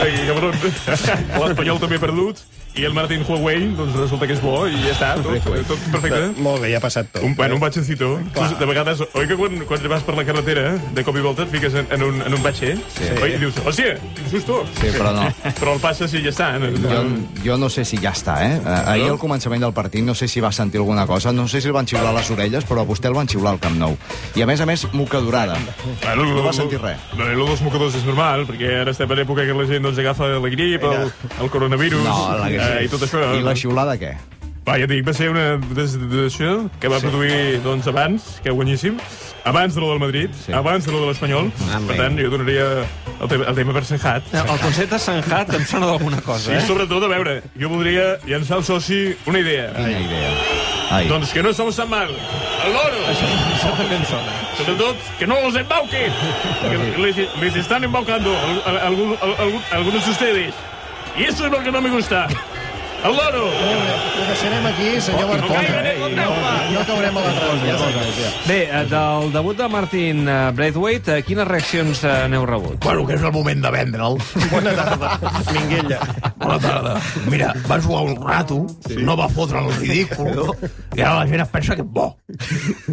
Ai, 0.00 0.12
cabron. 0.28 0.54
L'Espanyol 1.40 1.80
també 1.82 1.98
ha 1.98 2.02
perdut, 2.02 2.40
i 2.78 2.84
el 2.86 2.92
Martín 2.94 3.24
Huawei, 3.26 3.64
doncs 3.76 3.96
resulta 3.98 4.26
que 4.28 4.34
és 4.36 4.40
bo, 4.42 4.62
i 4.70 4.76
ja 4.84 4.92
està, 4.94 5.08
tot, 5.22 5.42
tot 5.68 5.86
perfecte. 5.90 6.20
Molt 6.42 6.62
bé, 6.62 6.70
ja 6.72 6.78
ha 6.78 6.82
passat 6.84 7.08
tot. 7.12 7.24
Un, 7.26 7.34
bueno, 7.36 7.56
un 7.58 7.62
batxecito. 7.62 8.12
Tu, 8.34 8.44
de 8.60 8.68
vegades, 8.68 9.02
oi 9.18 9.26
que 9.26 9.36
quan, 9.38 9.58
quan 9.66 9.88
vas 9.90 10.04
per 10.06 10.14
la 10.16 10.24
carretera, 10.28 10.76
de 10.94 11.04
cop 11.06 11.18
i 11.18 11.24
volta 11.24 11.42
et 11.46 11.50
fiques 11.52 11.74
en, 11.74 11.88
en, 11.90 12.04
un, 12.06 12.20
en 12.22 12.36
un 12.36 12.44
batxer, 12.44 12.76
sí. 12.94 13.08
oi, 13.18 13.34
i 13.34 13.40
dius, 13.42 13.58
hòstia, 13.66 13.96
quin 14.16 14.30
susto. 14.30 14.60
Sí, 14.78 14.92
però 14.94 15.10
no. 15.16 15.26
Però 15.60 15.74
el 15.74 15.80
passes 15.82 16.14
i 16.14 16.22
ja 16.24 16.30
està. 16.32 16.52
No, 16.62 16.70
Jo, 16.80 17.00
jo 17.44 17.56
no 17.60 17.68
sé 17.72 17.84
si 17.84 17.98
ja 18.00 18.14
està, 18.14 18.38
eh? 18.46 18.54
Eh, 18.60 18.78
Ahir 18.94 19.10
al 19.10 19.18
començament 19.20 19.60
del 19.66 19.74
partit 19.76 20.04
no 20.06 20.14
sé 20.14 20.28
si 20.30 20.40
va 20.40 20.52
sentir 20.54 20.80
alguna 20.80 21.06
cosa, 21.10 21.34
no 21.36 21.48
sé 21.50 21.60
si 21.60 21.68
el 21.68 21.74
van 21.76 21.88
xiular 21.90 22.14
les 22.16 22.30
orelles, 22.32 22.64
però 22.68 22.84
a 22.84 22.88
vostè 22.88 23.10
el 23.10 23.16
van 23.18 23.28
xiular 23.28 23.56
al 23.56 23.60
Camp 23.60 23.76
Nou. 23.80 23.96
I 24.38 24.44
a 24.44 24.48
més 24.48 24.62
a 24.62 24.66
més, 24.68 24.86
mocadurada. 24.94 25.58
Bueno, 26.04 26.28
No 26.30 26.44
va 26.46 26.52
sentir 26.54 26.78
res. 26.80 27.00
Lo 27.18 27.26
de 27.26 27.34
los 27.36 27.60
mocadors 27.66 27.94
és 27.98 28.04
normal, 28.06 28.46
perquè 28.48 28.70
ara 28.80 28.94
estem 28.94 29.10
en 29.10 29.24
època 29.26 29.44
que 29.44 29.56
la 29.56 29.66
gent 29.68 29.84
doncs, 29.84 29.98
agafa 30.00 30.30
la 30.36 30.52
grip, 30.52 30.84
el, 30.86 31.10
el 31.42 31.50
coronavirus, 31.52 32.04
No, 32.04 32.16
la 32.38 32.48
eh, 32.60 32.84
i 32.84 32.88
tot 32.92 33.02
això. 33.06 33.22
I 33.38 33.42
la 33.46 33.54
xiulada 33.56 33.96
què? 34.00 34.14
Va, 34.68 34.74
ja 34.78 34.86
dic, 34.86 35.00
va 35.06 35.12
ser 35.16 35.30
una 35.32 35.56
decisió 35.72 36.68
que 36.78 36.86
va 36.92 36.98
produir 37.00 37.58
doncs, 37.64 37.86
abans 37.88 38.26
que 38.44 38.52
guanyéssim, 38.52 38.98
abans 39.48 39.74
de 39.74 39.80
lo 39.80 39.88
del 39.90 39.98
Madrid, 39.98 40.28
Sí. 40.44 40.52
abans 40.52 40.84
de 40.84 40.92
lo 40.92 41.00
de 41.00 41.06
l'Espanyol. 41.08 41.48
Per 41.88 41.96
tant, 41.96 42.18
jo 42.20 42.28
donaria 42.30 42.66
el, 42.84 43.28
tema, 43.28 43.46
el 43.48 43.54
tema 43.56 43.72
per 43.72 43.82
Sanjat. 43.88 44.28
El 44.36 44.60
concepte 44.60 44.98
Sanjat 45.00 45.54
em 45.56 45.64
sona 45.66 45.86
d'alguna 45.88 46.20
cosa, 46.20 46.52
I 46.52 46.58
eh? 46.58 46.66
sobretot, 46.68 47.02
a 47.02 47.08
veure, 47.08 47.38
jo 47.58 47.70
voldria 47.72 48.18
llançar 48.28 48.58
al 48.60 48.64
soci 48.68 49.00
una 49.26 49.40
idea. 49.40 49.72
Quina 49.74 49.96
idea. 50.04 50.30
Ai. 50.90 51.08
Doncs 51.08 51.32
que 51.32 51.42
no 51.42 51.50
estamos 51.56 51.74
tan 51.80 51.88
mal. 51.88 52.10
El 52.66 52.72
loro. 52.76 53.00
Això 53.08 53.72
també 53.80 53.96
em 53.96 54.04
sona. 54.04 54.36
Sobretot, 54.58 54.96
que 55.18 55.26
no 55.26 55.40
los 55.40 55.56
embauquen. 55.56 56.12
Que 56.60 57.00
les, 57.00 57.16
les 57.40 57.56
están 57.56 57.82
embaucando 57.84 58.36
al- 58.36 58.62
al- 58.66 58.80
algún- 58.92 59.16
al- 59.22 59.36
algún- 59.40 59.62
algunos 59.72 60.04
de 60.04 60.10
ustedes. 60.10 60.54
Y 61.18 61.24
eso 61.24 61.46
es 61.46 61.50
lo 61.50 61.62
que 61.62 61.72
no 61.72 61.80
me 61.80 61.90
gusta. 61.90 62.28
El 63.02 63.16
loro. 63.16 63.46
Ho 63.48 64.24
deixarem 64.28 64.66
aquí, 64.66 65.00
senyor 65.00 65.30
Oh, 65.30 65.36
no 65.36 65.48
la 65.48 66.08
No, 66.10 66.72
no 66.72 66.80
caurem 66.86 67.16
a 67.16 67.20
la 67.20 67.32
trampa. 67.32 67.66
Ja. 67.66 68.30
Bé, 68.46 68.58
eh, 68.64 68.84
del 68.90 69.32
debut 69.32 69.56
de 69.56 69.68
Martin 69.68 70.28
eh, 70.28 70.50
Braithwaite, 70.52 71.16
eh, 71.18 71.22
quines 71.24 71.48
reaccions 71.48 72.02
n'heu 72.28 72.44
rebut? 72.46 72.76
Bueno, 72.84 73.06
que 73.06 73.16
és 73.16 73.22
el 73.24 73.32
moment 73.32 73.62
de 73.64 73.70
vendre'l. 73.72 74.18
Bona 74.50 74.74
tarda, 74.76 75.14
Minguella. 75.52 76.00
Bona 76.36 76.58
tarda. 76.60 76.94
Mira, 77.30 77.54
va 77.70 77.80
jugar 77.80 78.02
un 78.04 78.16
rato, 78.20 78.66
sí. 78.86 78.96
no 79.00 79.16
va 79.16 79.28
fotre 79.32 79.62
el 79.64 79.72
ridícul, 79.78 80.52
i 80.96 81.00
ara 81.00 81.22
la 81.22 81.26
gent 81.30 81.44
es 81.46 81.48
pensa 81.54 81.76
que 81.78 81.86
és 81.86 81.88
bo. 81.88 82.10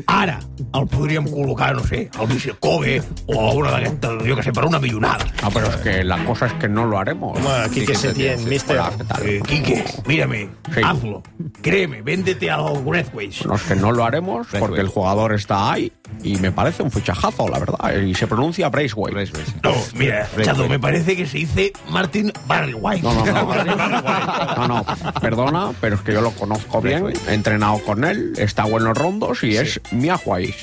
Ara 0.08 0.38
el 0.78 0.88
podríem 0.92 1.28
col·locar, 1.28 1.74
no 1.76 1.84
sé, 1.88 2.06
al 2.20 2.32
Vicecove 2.32 3.02
o 3.28 3.42
a 3.42 3.52
una 3.58 3.76
d'aquestes, 3.76 4.24
jo 4.24 4.40
que 4.40 4.48
sé, 4.48 4.56
per 4.56 4.66
una 4.70 4.80
millonada. 4.80 5.28
No, 5.44 5.52
pero 5.52 5.68
es 5.68 5.78
que 5.84 6.04
la 6.04 6.24
cosa 6.24 6.48
es 6.48 6.54
que 6.54 6.70
no 6.70 6.86
lo 6.86 7.00
haremos. 7.00 7.38
Home, 7.38 7.70
Quique 7.74 7.96
Setién, 7.96 8.48
mister. 8.48 8.78
Hola, 8.80 8.92
¿qué 8.98 9.04
tal? 9.04 9.28
Eh, 9.28 9.42
Quique, 9.48 9.84
mírame, 10.06 10.50
Sí. 10.74 10.82
hazlo. 10.84 11.24
Créeme, 11.62 12.02
véndete 12.02 12.50
al 12.52 12.82
Breathways. 12.84 13.46
No, 13.46 13.56
es 13.56 13.64
que 13.64 13.76
no 13.76 13.92
lo 13.92 14.06
haremos 14.06 14.48
porque 14.60 14.82
el 14.82 14.88
jugador 14.88 15.34
está 15.34 15.72
ahí 15.74 15.92
y 16.24 16.36
me 16.38 16.52
parece 16.52 16.84
un 16.84 16.92
fichajazo, 16.92 17.48
la 17.50 17.60
verdad. 17.60 17.94
Y 18.02 18.14
se 18.16 18.28
pronuncia 18.28 18.70
Braithwaite. 18.70 19.32
No, 19.64 19.74
mira, 19.96 20.28
Chato, 20.44 20.68
me 20.70 20.80
parece 20.80 21.16
que 21.16 21.26
se 21.26 21.40
dice 21.40 21.74
Martin 21.90 22.32
Barry 22.48 22.74
White. 22.74 23.02
No, 23.04 23.14
no, 23.14 23.26
no. 23.26 23.48
No, 24.58 24.68
no, 24.68 24.86
perdona, 25.22 25.72
pero 25.80 25.96
es 25.96 26.02
que 26.02 26.14
yo 26.14 26.22
lo 26.22 26.32
conozco 26.32 26.82
bien. 26.82 27.14
He 27.28 27.34
entrenado 27.34 27.80
con 27.80 28.04
él, 28.04 28.34
está 28.38 28.66
bueno 28.66 28.90
en 28.90 28.96
rondos 28.96 29.44
y 29.44 29.56
es 29.58 29.80
Miahuay. 29.92 30.54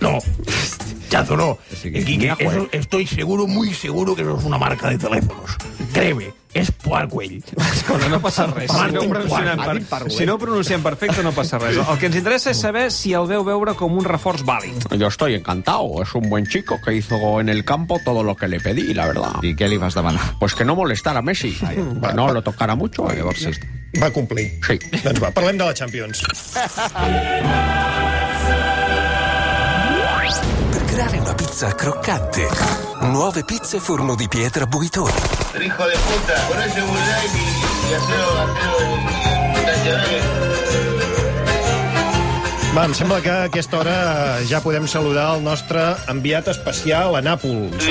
No, 0.00 0.18
Chato, 1.08 1.36
no. 1.36 1.58
Que 1.82 2.34
eso- 2.38 2.68
estoy 2.72 3.06
seguro, 3.06 3.46
muy 3.46 3.72
seguro 3.74 4.14
que 4.16 4.22
eso 4.22 4.38
es 4.38 4.44
una 4.44 4.58
marca 4.58 4.88
de 4.90 4.98
teléfonos. 4.98 5.56
Créeme, 5.92 6.32
es 6.54 6.70
Parkwell. 6.72 7.42
Escolta, 7.56 8.08
no 8.08 8.20
passa 8.20 8.46
res. 8.46 8.70
Si 8.70 8.92
no, 8.92 9.02
pronunciem 9.08 9.62
per, 9.88 10.10
si 10.12 10.26
no 10.26 10.34
ho 10.34 10.38
pronunciem 10.38 10.82
perfecte, 10.82 11.22
no 11.24 11.32
passa 11.32 11.58
res. 11.58 11.78
El 11.80 11.98
que 11.98 12.06
ens 12.10 12.16
interessa 12.20 12.50
és 12.52 12.60
saber 12.60 12.90
si 12.92 13.12
el 13.16 13.26
veu 13.30 13.44
veure 13.46 13.74
com 13.78 13.94
un 13.96 14.04
reforç 14.04 14.44
vàlid. 14.44 14.88
Yo 15.00 15.08
estoy 15.08 15.34
encantado. 15.34 16.02
Es 16.02 16.14
un 16.14 16.28
buen 16.28 16.46
chico 16.46 16.78
que 16.84 16.94
hizo 16.94 17.40
en 17.40 17.48
el 17.48 17.64
campo 17.64 17.98
todo 18.04 18.22
lo 18.22 18.36
que 18.36 18.48
le 18.48 18.60
pedí, 18.60 18.92
la 18.94 19.06
verdad. 19.06 19.42
I 19.42 19.54
què 19.56 19.68
li 19.68 19.78
vas 19.78 19.94
demanar? 19.94 20.34
Pues 20.38 20.54
que 20.54 20.64
no 20.64 20.76
molestara 20.76 21.20
a 21.20 21.22
Messi. 21.22 21.52
Que 21.52 22.12
no 22.14 22.28
lo 22.32 22.42
tocara 22.42 22.74
mucho. 22.74 23.10
eh, 23.10 23.16
Llavors, 23.16 23.40
sí. 23.40 23.50
Va 24.00 24.10
complir. 24.10 24.58
Sí. 24.66 24.78
Doncs 25.04 25.22
va, 25.22 25.30
parlem 25.30 25.58
de 25.58 25.64
la 25.64 25.74
Champions. 25.74 26.22
Creare 30.92 31.20
una 31.20 31.32
pizza 31.32 31.74
croccante. 31.74 32.46
Nuove 33.00 33.44
pizze 33.44 33.80
forno 33.80 34.14
di 34.14 34.28
pietra 34.28 34.66
Buitoni. 34.66 35.10
Hijo 35.58 35.86
de 35.86 35.96
puta, 35.96 36.34
poné 36.48 36.68
seguridad 36.68 37.22
y, 37.32 37.88
y 37.88 37.94
hacelo, 37.94 38.28
hacelo 38.42 38.76
estacionar. 39.56 40.06
Va, 42.76 42.84
em 42.84 42.94
sembla 42.94 43.22
que 43.22 43.30
a 43.30 43.42
aquesta 43.48 43.78
hora 43.80 43.96
ja 44.44 44.60
podem 44.60 44.84
saludar 44.86 45.30
el 45.36 45.42
nostre 45.44 45.80
enviat 46.12 46.52
especial 46.52 47.16
a 47.16 47.24
Nàpols. 47.24 47.88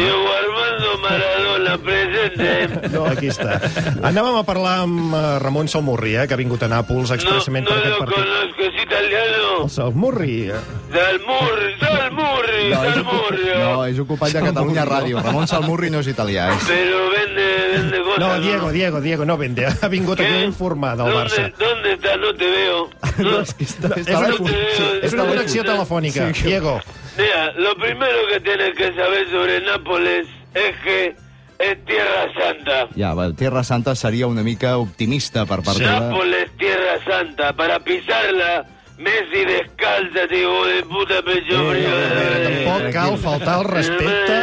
Diego 0.92 1.02
Maradona 1.02 1.78
presente. 1.78 2.90
No, 2.92 3.06
aquí 3.08 3.28
està. 3.32 3.60
Anàvem 4.04 4.36
a 4.40 4.44
parlar 4.48 4.82
amb 4.86 5.14
eh, 5.16 5.22
Ramon 5.44 5.68
Salmurri, 5.72 6.16
eh, 6.18 6.28
que 6.28 6.34
ha 6.36 6.40
vingut 6.40 6.64
a 6.64 6.70
Nàpols 6.72 7.12
expressament 7.16 7.68
per 7.68 7.78
aquest 7.80 7.98
partit. 8.00 8.16
conozco, 8.16 8.64
es 8.70 8.84
italiano. 8.84 9.52
El 9.64 9.70
Salmurri. 9.70 10.36
eh, 10.50 10.62
Salmurri, 10.92 11.74
Salmurri, 11.80 12.70
No, 12.72 12.84
és, 12.86 12.96
un, 12.98 13.04
Salmurri. 13.04 13.46
no, 13.60 13.86
és 13.86 14.00
un 14.00 14.06
company 14.06 14.34
de 14.34 14.42
Catalunya 14.42 14.86
Ràdio. 14.86 15.22
Ramon 15.24 15.48
Salmurri 15.48 15.90
no 15.90 16.00
és 16.00 16.08
italià, 16.08 16.50
és... 16.56 16.64
Pero 16.68 17.00
vende, 17.12 17.48
vende 17.76 18.02
cosas. 18.04 18.20
No, 18.20 18.40
Diego, 18.42 18.72
Diego, 18.72 19.02
Diego, 19.02 19.26
no 19.26 19.38
vende. 19.38 19.68
Ha 19.82 19.88
vingut 19.88 20.20
aquí 20.20 20.34
a 20.34 20.44
informar 20.44 20.98
del 20.98 21.08
Barça. 21.14 21.52
¿Dónde, 21.58 21.66
¿Dónde 21.66 21.94
estás? 21.94 22.18
No 22.20 22.34
te 22.36 22.50
veo. 22.50 22.90
No, 23.22 23.40
És 23.42 23.76
una, 23.80 23.96
sí, 23.96 24.86
és 25.04 25.14
una 25.14 25.26
connexió 25.26 25.64
telefònica. 25.64 26.32
Diego, 26.44 26.80
Mira, 27.18 27.52
lo 27.58 27.76
primero 27.76 28.18
que 28.32 28.40
tienes 28.40 28.74
que 28.76 28.88
saber 28.96 29.28
sobre 29.30 29.60
Nápoles 29.62 30.28
es 30.54 30.76
que 30.84 31.16
es 31.60 31.86
Tierra 31.86 32.28
Santa. 32.38 32.88
Ja, 32.96 33.14
va, 33.14 33.32
Tierra 33.34 33.64
Santa 33.64 33.96
seria 33.96 34.28
una 34.28 34.42
mica 34.44 34.78
optimista 34.78 35.46
per 35.46 35.62
part 35.62 35.78
teva. 35.78 36.00
Nápoles, 36.10 36.52
Tierra 36.58 36.98
Santa. 37.06 37.54
Para 37.54 37.80
pisarla, 37.80 38.66
Messi 38.98 39.46
descalza, 39.46 40.28
tipo 40.28 40.66
de 40.66 40.84
puta 40.84 41.22
pecho 41.24 41.70
frío. 41.72 41.90
tampoc 42.44 42.92
cal 42.94 43.18
faltar 43.18 43.60
el 43.60 43.66
respecte 43.66 44.34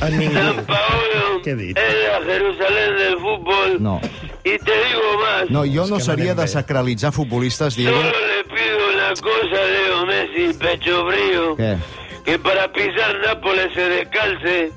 a 0.00 0.08
ningú. 0.10 0.34
San 0.34 0.64
Paolo 0.66 1.40
Què 1.44 1.50
he 1.52 1.54
dit? 1.56 1.78
es 1.78 1.94
la 2.08 2.32
Jerusalén 2.32 2.96
del 2.96 3.14
fútbol. 3.18 3.76
No. 3.82 4.00
Y 4.44 4.58
te 4.58 4.72
digo 4.72 5.08
más. 5.22 5.50
No, 5.50 5.64
jo 5.64 5.86
no 5.86 6.00
seria 6.00 6.34
de 6.34 6.42
bé. 6.42 6.48
sacralitzar 6.48 7.12
futbolistes, 7.12 7.76
Diego. 7.76 7.96
Solo 7.96 8.10
le 8.10 8.44
pido 8.44 8.78
una 8.94 9.12
cosa, 9.20 9.58
Leo 9.72 10.06
Messi, 10.06 10.58
pecho 10.58 11.06
frío. 11.08 11.56
Què? 11.56 11.76
Que 12.24 12.38
para 12.38 12.72
pisar 12.72 13.16
Nápoles 13.24 13.72
se 13.74 13.88
descalce 13.88 14.70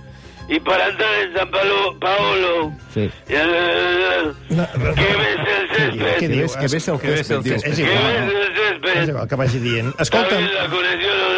y 0.48 0.60
para 0.60 0.86
andar 0.86 1.14
en 1.24 1.34
San 1.36 1.50
Paolo, 1.52 1.98
Paolo 2.00 2.72
Sí. 2.94 3.10
ya, 3.28 3.44
que 4.96 5.08
bese 5.18 5.84
el 5.86 6.00
Què 6.00 6.20
césped. 6.20 6.30
diu? 6.30 6.42
ves, 6.42 6.56
que 6.56 7.08
ves 7.10 7.30
el 7.32 7.44
césped, 7.44 7.76
Que 7.76 7.84
no? 7.84 8.10
el 8.10 8.56
césped. 8.56 9.02
És 9.02 9.10
igual 9.10 9.28
que 9.28 9.36
vagi 9.36 9.60
dient. 9.60 9.90
¿Está 10.00 10.04
Escolta'm, 10.04 10.44
la 10.54 10.68
conexión 10.70 11.14
o 11.14 11.30
no? 11.34 11.35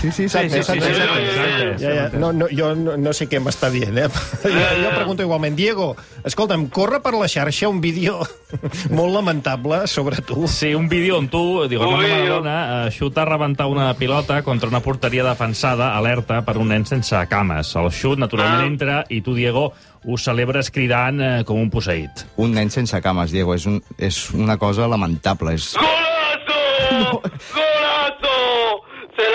Sí, 0.00 0.10
sí, 0.12 0.28
s'ha 0.28 0.42
Sí, 0.42 0.50
sí, 0.50 0.62
sí, 0.62 0.80
sí. 0.80 1.84
Ja, 1.84 1.94
ja. 1.94 2.08
No, 2.18 2.32
no, 2.32 2.46
jo 2.54 2.74
no, 2.78 2.96
no 2.96 3.12
sé 3.12 3.26
què 3.28 3.40
m'està 3.42 3.70
dient, 3.74 3.96
eh? 3.98 4.08
Jo, 4.44 4.50
jo 4.82 4.90
pregunto 4.94 5.24
igualment. 5.26 5.56
Diego, 5.58 5.96
escolta'm, 6.24 6.68
corre 6.70 7.00
per 7.02 7.14
la 7.18 7.26
xarxa 7.28 7.68
un 7.68 7.80
vídeo 7.82 8.20
molt 8.98 9.12
lamentable 9.14 9.86
sobre 9.90 10.22
tu. 10.22 10.46
Sí, 10.48 10.70
un 10.74 10.88
vídeo 10.88 11.18
on 11.18 11.26
tu, 11.28 11.42
diu, 11.68 11.82
vídeo. 11.82 11.98
Maradona, 11.98 12.86
eh, 12.86 12.90
xuta 12.94 13.22
a 13.22 13.28
rebentar 13.28 13.66
una 13.66 13.92
pilota 13.98 14.42
contra 14.46 14.68
una 14.70 14.80
porteria 14.80 15.24
defensada, 15.26 15.96
alerta, 15.98 16.42
per 16.46 16.56
un 16.62 16.68
nen 16.70 16.86
sense 16.86 17.18
cames. 17.28 17.74
El 17.76 17.90
xut, 17.90 18.18
naturalment, 18.18 18.62
Ah. 18.62 18.66
entra 18.66 19.04
i 19.10 19.20
tu, 19.20 19.34
Diego, 19.34 19.72
ho 20.04 20.16
celebres 20.16 20.70
cridant 20.70 21.20
eh, 21.20 21.44
com 21.44 21.58
un 21.58 21.70
posseït. 21.70 22.24
Un 22.36 22.54
nen 22.54 22.70
sense 22.70 23.00
cames, 23.02 23.32
Diego, 23.34 23.54
és, 23.58 23.66
un, 23.66 23.82
és 23.98 24.30
una 24.32 24.56
cosa 24.58 24.86
lamentable. 24.86 25.54
És... 25.58 25.74
¡Golazo! 25.74 27.20
¡Golazo! 27.22 27.24
Se 27.48 27.56
la 27.58 27.58
metí 27.58 27.58
por 27.58 27.96
toda 27.98 29.18
la 29.18 29.18
cuadra. 29.18 29.27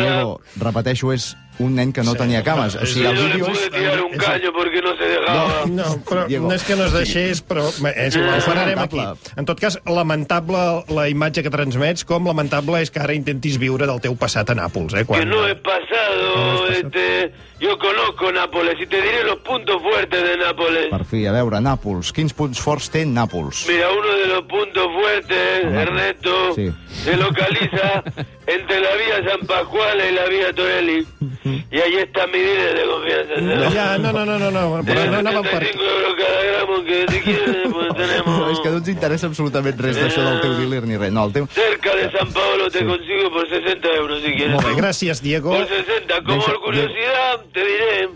Diego, 0.00 0.40
repeteixo, 0.60 1.12
és 1.12 1.36
un 1.60 1.74
nen 1.76 1.92
que 1.92 2.02
no 2.02 2.14
tenia 2.16 2.42
cames. 2.42 2.74
O 2.80 2.86
sigui, 2.88 3.06
el 3.06 3.18
vídeo 3.20 3.50
és... 3.52 3.66
tirar 3.70 4.00
un 4.02 4.14
caño 4.16 4.50
porque 4.56 4.80
no 4.82 4.94
se 4.96 5.04
dejaba. 5.12 5.66
No, 5.68 5.84
però 6.08 6.24
Diego. 6.26 6.48
no 6.48 6.54
és 6.56 6.64
que 6.64 6.76
no 6.76 6.86
es 6.88 6.92
deixés, 6.96 7.42
però 7.46 7.66
és 7.94 8.16
igual, 8.16 8.38
ho 8.38 8.46
farem 8.46 8.78
aquí. 8.80 8.96
lamentable. 8.96 9.34
En 9.36 9.44
tot 9.50 9.60
cas, 9.60 9.78
lamentable 9.84 10.64
la 10.88 11.08
imatge 11.12 11.42
que 11.44 11.52
transmets, 11.52 12.04
com 12.08 12.26
lamentable 12.26 12.80
és 12.82 12.90
que 12.90 13.00
ara 13.04 13.14
intentis 13.14 13.58
viure 13.60 13.86
del 13.86 14.00
teu 14.00 14.16
passat 14.16 14.50
a 14.50 14.56
Nàpols, 14.58 14.94
eh? 14.96 15.04
Que 15.06 15.24
no 15.28 15.44
es 15.46 15.56
pasado, 15.60 16.66
este, 16.72 17.32
yo 17.60 17.76
conozco 17.78 18.32
Nápoles 18.32 18.80
y 18.80 18.86
te 18.86 18.96
diré 19.02 19.24
los 19.24 19.36
puntos 19.44 19.82
fuertes 19.82 20.22
de 20.22 20.36
Nápoles. 20.38 20.86
Per 20.90 21.04
fi, 21.04 21.26
a 21.26 21.32
veure, 21.32 21.60
Nàpols. 21.60 22.12
Quins 22.16 22.32
punts 22.32 22.60
forts 22.60 22.88
té 22.90 23.04
Nàpols? 23.04 23.66
Mira, 23.68 23.90
uno 23.92 24.16
de 24.16 24.26
los 24.32 24.42
puntos 24.48 24.86
fuertes, 24.96 25.64
Ernesto, 25.64 26.54
Sí. 26.54 26.70
se 27.04 27.16
localiza 27.16 28.02
entre 28.46 28.80
la 28.80 28.94
vía 28.96 29.30
San 29.30 29.46
Pascual 29.46 29.98
y 30.10 30.14
la 30.14 30.24
vía 30.26 30.52
Torelli. 30.54 31.06
Y 31.70 31.78
ahí 31.80 31.96
está 31.96 32.26
mi 32.26 32.38
dealer 32.38 32.74
de 32.78 32.84
confianza. 32.86 33.70
Ja, 33.74 33.98
no, 33.98 34.12
no, 34.12 34.24
no, 34.24 34.38
no, 34.38 34.50
no 34.50 34.82
però 34.84 35.04
no 35.10 35.18
anàvem 35.20 35.42
per... 35.50 35.62
75 35.66 35.84
euros 35.84 36.14
cada 36.18 36.42
gramo 36.50 36.84
que 36.84 37.06
si 37.10 37.20
quieres, 37.20 37.56
pues 37.72 37.88
No, 37.90 37.94
tenemos... 37.94 38.50
és 38.52 38.60
que 38.60 38.70
no 38.70 38.76
ens 38.78 38.88
interessa 38.88 39.26
absolutament 39.26 39.78
res 39.80 39.96
d'això 39.98 40.22
del 40.26 40.40
teu 40.44 40.54
dealer 40.60 40.82
ni 40.86 40.96
res. 40.96 41.12
No, 41.12 41.24
el 41.26 41.32
teu... 41.34 41.46
Cerca 41.54 41.94
de 41.96 42.10
San 42.12 42.32
Pablo 42.32 42.70
te 42.70 42.84
consigo 42.86 43.30
por 43.30 43.48
60 43.48 43.88
euros 43.96 44.22
si 44.22 44.32
quieres. 44.34 44.54
Molt 44.54 44.66
bé, 44.68 44.74
gràcies, 44.78 45.20
Diego. 45.22 45.50
Por 45.50 45.66
60. 45.66 46.22
Como 46.22 46.36
Deixa- 46.36 46.60
curiosidad, 46.64 47.44
te 47.52 47.64
diré 47.64 48.08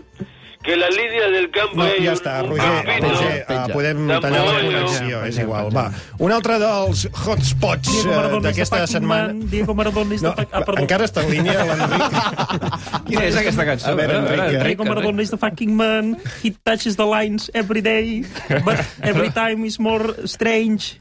que 0.65 0.75
las 0.75 0.89
líneas 0.95 1.31
del 1.31 1.49
campo 1.51 1.75
No, 1.77 1.85
ja 1.85 2.11
un- 2.11 2.17
està, 2.17 2.33
un 2.43 2.49
Roger, 2.49 2.85
campito. 2.85 3.09
Roger 3.13 3.45
uh, 3.45 3.71
podem 3.73 3.97
Tampoc, 4.07 4.21
tallar 4.25 4.45
la 4.45 4.61
connexió, 4.65 5.19
és 5.29 5.37
igual. 5.43 5.69
Va, 5.75 5.83
un 6.17 6.31
altre 6.33 6.57
dels 6.59 7.05
hotspots 7.25 7.93
eh, 8.05 8.39
d'aquesta 8.47 8.81
setmana... 8.89 9.27
man. 9.33 9.45
Diego 9.51 9.75
Maradona 9.77 10.15
the 10.17 10.31
fuck- 10.33 10.49
ah, 10.51 10.63
perdó. 10.65 10.81
encara 10.81 11.05
està 11.05 11.23
en 11.23 11.29
línia 11.35 11.63
l'Enric. 11.69 12.19
Quina 13.07 13.23
és 13.29 13.37
aquesta 13.43 13.65
cançó? 13.69 13.93
A 13.93 13.95
veure, 13.99 14.17
Enric, 14.25 14.59
Diego 14.65 14.85
Maradona 14.89 15.21
is 15.21 15.29
the 15.31 15.37
fucking 15.37 15.75
man. 15.77 16.15
He 16.43 16.51
touches 16.65 16.95
the 16.97 17.05
lines 17.05 17.49
every 17.53 17.81
day, 17.81 18.25
but 18.65 18.81
every 19.01 19.29
time 19.41 19.65
is 19.65 19.79
more 19.79 20.15
strange. 20.25 20.99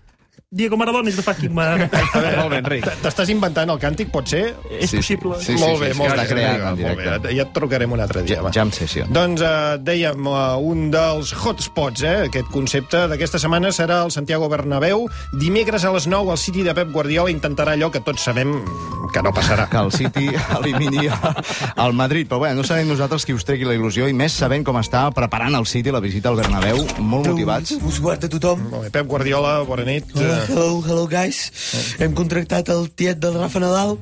Diego 0.54 0.76
Maradona 0.76 1.08
is 1.08 1.16
the 1.16 1.22
fucking 1.22 1.52
man. 1.52 1.90
A 2.14 2.20
veure, 2.22 2.60
Enric. 2.60 2.84
T'estàs 3.02 3.30
inventant 3.32 3.72
el 3.74 3.80
càntic, 3.82 4.12
pot 4.14 4.28
ser? 4.30 4.52
És 4.70 4.92
possible. 4.94 5.34
Sí, 5.42 5.56
sí, 5.56 5.58
molt 5.58 5.80
bé, 5.82 5.88
sí, 5.90 5.96
sí, 5.96 5.98
molt 5.98 6.14
bé. 6.14 6.26
creant 6.30 6.78
Molt 6.78 7.00
bé, 7.00 7.34
ja 7.34 7.42
et 7.42 7.50
trucarem 7.56 7.90
un 7.96 8.02
altre 8.04 8.22
dia. 8.22 8.38
Va. 8.44 8.52
Jam 8.54 8.70
session. 8.70 9.10
Doncs 9.10 9.42
eh, 9.42 9.74
dèiem, 9.82 10.28
eh, 10.30 10.70
un 10.70 10.86
dels 10.94 11.34
hotspots, 11.34 12.06
eh, 12.06 12.16
aquest 12.28 12.54
concepte 12.54 13.02
d'aquesta 13.10 13.42
setmana 13.42 13.74
serà 13.74 14.04
el 14.06 14.14
Santiago 14.14 14.46
Bernabéu. 14.52 15.08
Dimecres 15.42 15.82
a 15.82 15.90
les 15.96 16.06
9 16.06 16.36
el 16.36 16.38
City 16.38 16.62
de 16.62 16.76
Pep 16.78 16.94
Guardiola 16.94 17.34
intentarà 17.34 17.74
allò 17.74 17.90
que 17.90 18.04
tots 18.06 18.22
sabem 18.22 18.54
que 19.14 19.22
no 19.22 19.32
passarà. 19.34 19.66
que 19.68 19.78
el 19.78 19.90
City 19.92 20.28
elimini 20.58 21.08
el 21.08 21.92
Madrid. 21.98 22.28
Però 22.30 22.40
bé, 22.42 22.52
no 22.54 22.62
serem 22.62 22.88
nosaltres 22.88 23.26
qui 23.26 23.34
us 23.34 23.46
tregui 23.46 23.66
la 23.66 23.74
il·lusió, 23.74 24.06
i 24.10 24.14
més 24.14 24.34
sabent 24.38 24.62
com 24.66 24.78
està 24.78 25.06
preparant 25.14 25.54
el 25.58 25.66
City 25.66 25.90
la 25.94 26.02
visita 26.04 26.30
al 26.30 26.38
Bernabéu, 26.38 26.82
molt 26.98 27.30
motivats. 27.30 27.74
Us 27.82 28.00
guarda 28.02 28.30
tothom. 28.30 28.68
Molt 28.70 28.86
bé, 28.86 28.94
Pep 28.94 29.10
Guardiola, 29.10 29.60
bona 29.66 29.86
nit. 29.86 30.14
Hola, 30.14 30.43
hello, 30.48 30.82
hello, 30.86 31.06
guys. 31.08 31.52
Hem 31.98 32.14
contractat 32.14 32.68
el 32.74 32.90
tiet 32.94 33.18
del 33.22 33.34
Rafa 33.38 33.60
Nadal 33.62 33.96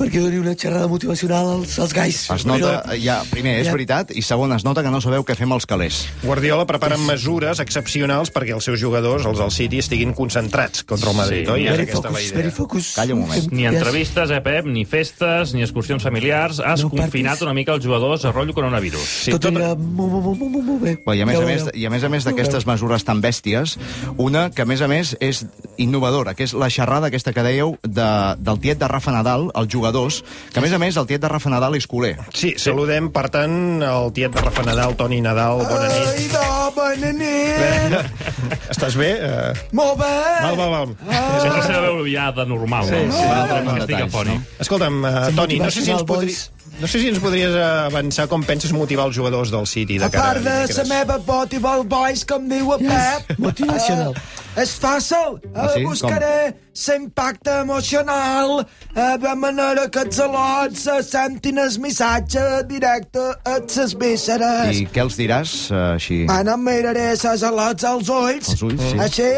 perquè 0.00 0.20
doni 0.22 0.38
una 0.40 0.54
xerrada 0.56 0.88
motivacional 0.88 1.50
als, 1.58 1.78
als 1.78 1.92
guys. 1.94 2.22
Es 2.30 2.46
nota, 2.48 2.82
Però- 2.84 2.98
ja, 3.02 3.22
primer, 3.30 3.58
és 3.60 3.66
Ja. 3.66 3.72
veritat, 3.72 4.10
i 4.16 4.22
segon, 4.22 4.52
es 4.52 4.64
nota 4.64 4.82
que 4.82 4.90
no 4.90 5.00
sabeu 5.00 5.24
què 5.24 5.34
fer 5.36 5.44
amb 5.44 5.54
els 5.54 5.66
calés. 5.66 6.06
Guardiola 6.22 6.66
prepara 6.66 6.96
mesures 6.96 7.60
excepcionals 7.60 8.32
perquè 8.32 8.54
els 8.54 8.64
seus 8.64 8.80
jugadors, 8.80 9.26
els 9.26 9.38
del 9.38 9.50
City, 9.50 9.78
estiguin 9.78 10.12
concentrats 10.14 10.82
contra 10.84 11.10
el 11.10 11.16
Madrid, 11.16 11.44
Sí. 11.46 11.52
oi? 11.52 11.66
És 11.66 11.70
Very 11.70 11.82
aquesta 11.84 12.10
la 12.10 12.20
idea. 12.20 12.52
Calla 12.94 13.14
un 13.14 13.20
moment. 13.20 13.52
Ni 13.52 13.66
entrevistes, 13.66 14.30
eh, 14.30 14.40
Pep, 14.40 14.64
ni 14.66 14.84
festes, 14.84 15.52
ni 15.54 15.62
excursions 15.62 16.02
familiars. 16.02 16.60
Has 16.60 16.82
No 16.82 16.90
confinat 16.90 17.32
partis. 17.32 17.42
una 17.42 17.54
mica 17.54 17.72
els 17.72 17.84
jugadors 17.84 18.24
a 18.24 18.32
rotllo 18.32 18.54
coronavirus. 18.54 19.00
Sí, 19.24 19.30
Tot 19.30 19.42
tot... 19.42 19.52
anirà 19.52 19.76
molt, 19.76 20.12
molt, 20.12 20.24
molt, 20.24 20.38
molt, 20.40 20.64
molt 20.64 20.82
bé. 20.82 20.96
Però, 21.04 21.14
i, 21.16 21.20
a 21.20 21.26
més 21.26 21.36
Ja 21.36 21.42
a 21.42 21.46
més. 21.46 21.64
I 21.74 21.84
a 21.86 21.90
més 21.90 22.04
a 22.04 22.08
més 22.08 22.24
d'aquestes 22.24 22.66
mesures 22.66 23.04
tan 23.04 23.20
bèsties, 23.20 23.78
una 24.16 24.50
que 24.50 24.62
a 24.62 24.64
més 24.64 24.80
a 24.80 24.88
més 24.88 25.16
és 25.20 25.44
innovadora, 25.80 26.34
que 26.36 26.44
és 26.46 26.52
la 26.54 26.68
xerrada 26.72 27.08
aquesta 27.10 27.32
que 27.34 27.42
dèieu 27.44 27.74
de, 27.82 28.08
del 28.38 28.60
tiet 28.62 28.78
de 28.80 28.88
Rafa 28.90 29.12
Nadal, 29.14 29.48
els 29.56 29.70
jugadors, 29.72 30.20
que 30.52 30.60
a 30.60 30.64
més 30.64 30.72
a 30.76 30.78
més 30.82 30.96
el 31.00 31.08
tiet 31.08 31.22
de 31.24 31.30
Rafa 31.32 31.50
Nadal 31.52 31.76
és 31.78 31.86
culer. 31.90 32.14
Sí, 32.36 32.54
saludem, 32.60 33.08
per 33.14 33.26
tant, 33.32 33.80
el 33.86 34.12
tiet 34.16 34.34
de 34.36 34.44
Rafa 34.44 34.64
Nadal, 34.68 34.94
Toni 35.00 35.20
Nadal, 35.24 35.64
bona 35.68 35.88
nit. 35.88 36.12
Ai, 36.14 36.28
no, 36.34 36.70
bona 36.76 37.12
nit! 37.16 38.14
Estàs 38.74 38.96
bé? 39.00 39.10
Uh... 39.24 39.66
Molt 39.76 39.98
bé! 40.00 40.12
Val, 40.44 40.56
val, 40.60 40.70
val. 40.76 40.94
Sempre 41.40 41.64
s'ha 41.64 41.74
de 41.76 41.82
veure 41.88 42.06
ja 42.12 42.30
de 42.36 42.46
normal, 42.50 42.86
Sí, 42.90 43.02
no? 43.08 43.16
sí, 43.16 43.26
Va, 43.26 43.42
sí, 43.48 43.84
detalls. 43.86 44.08
afònic. 44.08 44.14
Toni. 44.20 44.40
Escolta'm, 44.66 45.02
uh, 45.04 45.28
Toni, 45.36 45.58
no 45.60 45.70
sé, 45.70 45.80
si 45.84 45.90
ens 45.90 46.02
motivacional, 46.02 46.06
podri... 46.10 46.34
boys. 46.34 46.50
No 46.80 46.88
sé 46.88 46.98
si 47.02 47.10
ens 47.12 47.20
podries 47.20 47.52
avançar 47.60 48.24
com 48.30 48.42
penses 48.46 48.72
motivar 48.72 49.04
els 49.10 49.16
jugadors 49.16 49.50
del 49.52 49.66
City 49.68 49.98
de 50.00 50.06
A 50.06 50.10
cara 50.10 50.40
part 50.40 50.46
de 50.46 50.76
la 50.78 50.84
meva 50.88 51.18
Motival 51.26 51.84
Boys, 51.84 52.24
com 52.24 52.48
diu 52.48 52.72
el 52.76 52.86
Pep... 52.86 53.34
Motivacional. 53.38 54.14
eh, 54.16 54.62
és 54.62 54.72
fàcil. 54.80 55.38
Ah, 55.54 55.68
sí? 55.74 55.82
Eh, 55.82 55.84
buscaré 55.84 56.34
l'impacte 56.80 57.60
emocional 57.60 58.64
eh, 58.64 59.16
de 59.20 59.34
manera 59.36 59.88
que 59.92 60.06
els 60.06 60.20
alots 60.24 60.86
eh, 60.88 61.00
sentin 61.06 61.60
el 61.60 61.76
missatge 61.84 62.46
directe 62.70 63.26
a 63.44 63.58
les 63.60 63.96
vísceres. 64.00 64.80
I 64.80 64.86
què 64.90 65.04
els 65.04 65.18
diràs, 65.20 65.56
eh, 65.70 65.82
així? 65.94 66.22
Bueno, 66.30 66.56
miraré 66.56 67.10
les 67.12 67.44
alots 67.44 67.84
als 67.84 68.08
ulls. 68.08 68.54
Els 68.56 68.64
ulls, 68.70 68.86
sí. 68.88 69.02
Així, 69.06 69.28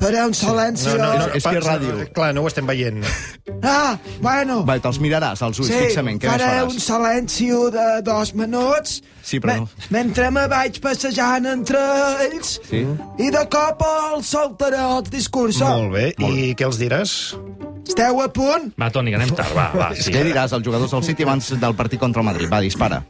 faré 0.00 0.22
un 0.26 0.34
silenci. 0.34 0.86
No, 0.88 0.96
no, 0.96 1.12
no, 1.18 1.26
És 1.34 1.44
que 1.44 1.56
és 1.58 1.64
ràdio. 1.66 1.96
Clar, 2.14 2.30
no 2.36 2.42
ho 2.44 2.48
estem 2.50 2.66
veient. 2.68 3.02
Ah, 3.62 3.96
bueno. 4.22 4.60
Va, 4.68 4.76
te'ls 4.82 5.00
miraràs, 5.02 5.42
als 5.42 5.58
ulls, 5.58 5.68
sí, 5.70 5.78
fixament. 5.88 6.20
Què 6.22 6.30
faré 6.30 6.62
un 6.66 6.78
silenci 6.80 7.48
de 7.74 7.86
dos 8.06 8.34
minuts 8.38 9.00
Sí, 9.28 9.40
però 9.42 9.56
no. 9.60 9.68
mentre 9.90 10.30
me 10.32 10.46
vaig 10.48 10.78
passejant 10.80 11.46
entre 11.50 11.80
ells 12.28 12.60
Sí. 12.70 12.84
i 13.18 13.30
de 13.34 13.42
cop 13.52 13.82
els 13.88 14.26
saltaré 14.34 14.78
els 14.80 15.10
discursos. 15.10 15.62
Molt 15.66 15.92
bé. 15.92 16.06
I 16.18 16.54
què 16.54 16.64
els 16.68 16.78
diràs? 16.80 17.16
Esteu 17.88 18.20
a 18.20 18.28
punt? 18.32 18.72
Va, 18.80 18.90
Toni, 18.92 19.14
anem 19.16 19.30
tard, 19.34 19.54
va, 19.56 19.70
va. 19.74 19.90
Sí. 19.98 20.12
Què 20.12 20.22
diràs 20.26 20.52
als 20.52 20.64
jugadors 20.64 20.92
del 20.92 21.02
City 21.04 21.24
abans 21.24 21.50
del 21.58 21.74
partit 21.74 21.98
contra 22.00 22.20
el 22.22 22.26
Madrid? 22.30 22.48
Va, 22.52 22.60
dispara. 22.60 23.02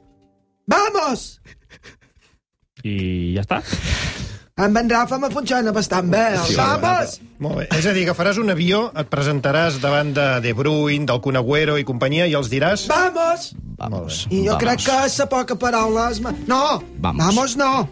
Vamos! 0.68 1.40
I 2.85 3.35
ja 3.35 3.42
està. 3.42 3.59
Amb 4.59 4.77
en 4.81 4.88
Rafa 4.91 5.19
me 5.23 5.29
funciona 5.31 5.71
bastant 5.71 6.09
bé. 6.11 6.25
Sí, 6.49 6.57
Vamos! 6.59 7.21
Molt 7.38 7.61
bé. 7.61 7.67
És 7.79 7.87
a 7.87 7.93
dir, 7.95 8.03
agafaràs 8.09 8.41
un 8.43 8.50
avió, 8.50 8.88
et 8.99 9.07
presentaràs 9.12 9.77
davant 9.79 10.11
de 10.17 10.25
De 10.43 10.53
Bruyne, 10.59 11.07
del 11.07 11.21
Kun 11.23 11.38
Agüero 11.38 11.77
i 11.79 11.85
companyia 11.87 12.27
i 12.27 12.35
els 12.35 12.50
diràs... 12.50 12.88
Vamos! 12.91 13.53
Vamos. 13.79 14.25
I 14.35 14.41
jo 14.49 14.57
Vamos. 14.57 14.65
crec 14.65 14.83
que 14.88 14.99
la 15.23 15.29
poca 15.31 15.55
paraula 15.55 16.09
és... 16.11 16.19
ma- 16.25 16.35
No! 16.50 16.83
Vamos. 16.99 17.23
Vamos 17.25 17.57
no! 17.57 17.88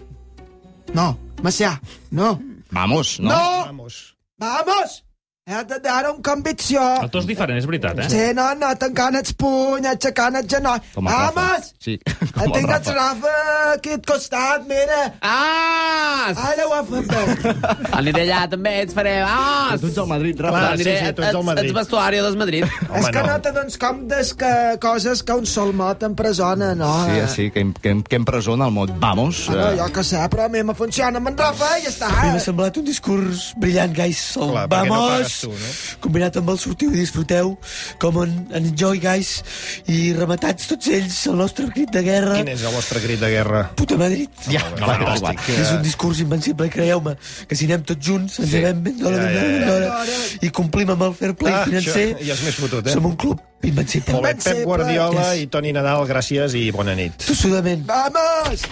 No, 0.94 1.06
Macià, 1.42 1.76
no. 2.10 2.34
Vamos, 2.72 3.20
no? 3.20 3.30
No! 3.30 3.64
Vamos. 3.70 4.16
Vamos! 4.38 5.02
De 5.46 5.78
dar 5.78 6.10
un 6.10 6.20
convicció. 6.26 6.80
El 7.04 7.10
to 7.14 7.20
és 7.22 7.26
diferent, 7.28 7.60
és 7.60 7.66
veritat, 7.70 8.00
eh? 8.02 8.06
Sí, 8.10 8.22
no, 8.34 8.48
no, 8.58 8.66
tancant 8.82 9.14
els 9.14 9.30
punys, 9.38 9.86
aixecant 9.92 10.34
els 10.40 10.48
genolls. 10.50 10.88
Com 10.90 11.06
el 11.06 11.12
Rafa. 11.14 11.34
Vamos! 11.36 11.68
Sí, 11.78 11.92
El 12.02 12.32
com 12.32 12.42
el 12.48 12.54
tinc 12.56 12.72
el 12.74 12.96
Rafa. 12.96 13.34
Aquí 13.76 13.92
al 13.94 14.00
costat, 14.02 14.64
mira. 14.66 14.96
Ah! 15.22 16.32
Ara 16.48 16.66
ho 16.66 16.74
ha 16.74 16.80
fet 16.88 17.06
bé. 17.12 17.52
Aniré 18.00 18.24
allà 18.24 18.40
també, 18.56 18.72
ets 18.82 18.96
faré... 18.96 19.12
Ah! 19.22 19.76
Tu 19.78 19.86
ets 19.86 20.00
del 20.00 20.08
Madrid, 20.10 20.42
Rafa. 20.48 20.64
Clar, 20.64 20.72
Aniré, 20.80 20.96
sí, 20.96 21.06
sí, 21.06 21.14
tu 21.20 21.26
ets 21.28 21.38
del 21.38 21.46
Madrid. 21.52 21.70
Ets 21.70 21.78
vestuari 21.78 22.24
del 22.26 22.40
Madrid. 22.42 22.66
És 22.90 23.08
que 23.14 23.24
no 23.28 23.38
te 23.46 23.54
dones 23.60 23.78
compte 23.86 24.20
que 24.42 24.52
coses 24.82 25.22
que 25.22 25.38
un 25.44 25.46
sol 25.46 25.70
mot 25.78 26.02
en 26.10 26.18
presona, 26.18 26.72
no? 26.74 26.90
Sí, 27.04 27.20
eh? 27.20 27.30
sí, 27.36 27.48
que, 27.54 27.68
que, 27.78 27.94
que 28.02 28.18
empresona 28.18 28.66
el 28.66 28.74
mot 28.74 28.96
Vamos. 28.98 29.46
Ah, 29.46 29.54
no, 29.54 29.70
eh, 29.70 29.78
jo 29.78 29.88
que 29.94 30.06
sé, 30.10 30.26
però 30.34 30.50
a 30.50 30.50
mi 30.50 30.66
me 30.66 30.74
funciona 30.74 31.22
amb 31.22 31.30
en 31.30 31.38
Rafa 31.38 31.70
i 31.78 31.86
ja 31.86 31.94
està. 31.94 32.10
A 32.10 32.26
mi 32.26 32.34
m'ha 32.34 32.44
semblat 32.50 32.82
un 32.82 32.90
discurs 32.90 33.52
brillant, 33.62 33.94
guys. 33.94 34.26
El 34.42 34.56
vamos, 34.74 35.35
pagues 35.36 35.40
tu, 35.40 35.50
no? 35.50 36.00
combinat 36.00 36.36
amb 36.40 36.50
el 36.52 36.58
sortiu 36.58 36.92
i 36.94 37.00
disfruteu, 37.00 37.56
com 38.02 38.18
en, 38.22 38.32
en 38.52 38.66
Enjoy, 38.76 38.98
guys, 39.00 39.42
i 39.88 40.12
rematats 40.16 40.66
tots 40.70 40.88
ells, 40.92 41.18
el 41.30 41.36
nostre 41.40 41.68
crit 41.72 41.90
de 41.94 42.02
guerra. 42.06 42.36
Quin 42.40 42.50
és 42.52 42.62
el 42.66 42.74
vostre 42.74 43.00
crit 43.00 43.20
de 43.20 43.30
guerra? 43.32 43.62
Puta 43.78 43.96
Madrid. 44.00 44.28
Ja, 44.52 44.62
no, 44.78 44.86
fantàstic. 44.90 45.44
És 45.56 45.72
un 45.76 45.82
discurs 45.84 46.20
invencible, 46.24 46.68
creieu-me, 46.72 47.16
que 47.48 47.56
si 47.58 47.68
anem 47.68 47.84
tots 47.88 48.04
junts, 48.06 48.38
ens 48.40 48.48
Sí. 48.50 48.56
llevem 48.56 48.82
ben 48.82 48.98
d'hora, 48.98 49.16
Ja, 49.16 49.22
ben 49.22 49.32
ja, 49.32 49.40
d'hora, 49.40 49.56
ben 49.56 49.88
ja, 49.88 50.04
d'hora, 50.04 50.46
i 50.46 50.50
complim 50.50 50.90
amb 50.90 51.02
el 51.02 51.14
fair 51.14 51.34
play 51.36 51.52
Ah, 51.54 51.64
financer. 51.64 52.16
això 52.16 52.26
ja 52.26 52.34
és 52.34 52.42
més 52.42 52.54
fotut, 52.54 52.86
eh? 52.86 52.92
Som 52.92 53.06
un 53.06 53.16
club 53.16 53.40
invencible. 53.62 54.12
Molt 54.14 54.24
bé, 54.26 54.34
Pep 54.44 54.64
Guardiola 54.64 55.34
Yes. 55.34 55.42
i 55.42 55.46
Toni 55.46 55.72
Nadal, 55.72 56.06
gràcies 56.06 56.54
i 56.54 56.70
bona 56.70 56.94
nit. 56.94 57.16
Tossudament. 57.24 57.86
Vamos! 57.86 58.62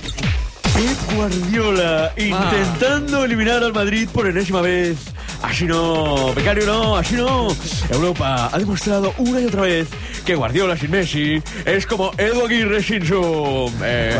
Pep 0.74 1.14
Guardiola 1.14 2.12
intentando 2.16 3.24
eliminar 3.24 3.62
al 3.62 3.72
Madrid 3.72 4.08
por 4.12 4.26
enésima 4.26 4.60
vez. 4.60 4.96
Así 5.44 5.66
no, 5.66 6.32
becario 6.34 6.64
no, 6.66 6.96
así 6.96 7.16
no. 7.16 7.48
Europa 7.90 8.48
ha 8.50 8.58
demostrado 8.58 9.12
una 9.18 9.40
y 9.40 9.44
otra 9.44 9.60
vez 9.62 9.88
que 10.24 10.34
Guardiola 10.34 10.74
sin 10.76 10.90
Messi 10.90 11.42
es 11.66 11.86
como 11.86 12.12
Edu 12.16 12.46
Aguirre 12.46 12.82
sin 12.82 13.04
su... 13.06 13.70
eh, 13.82 14.18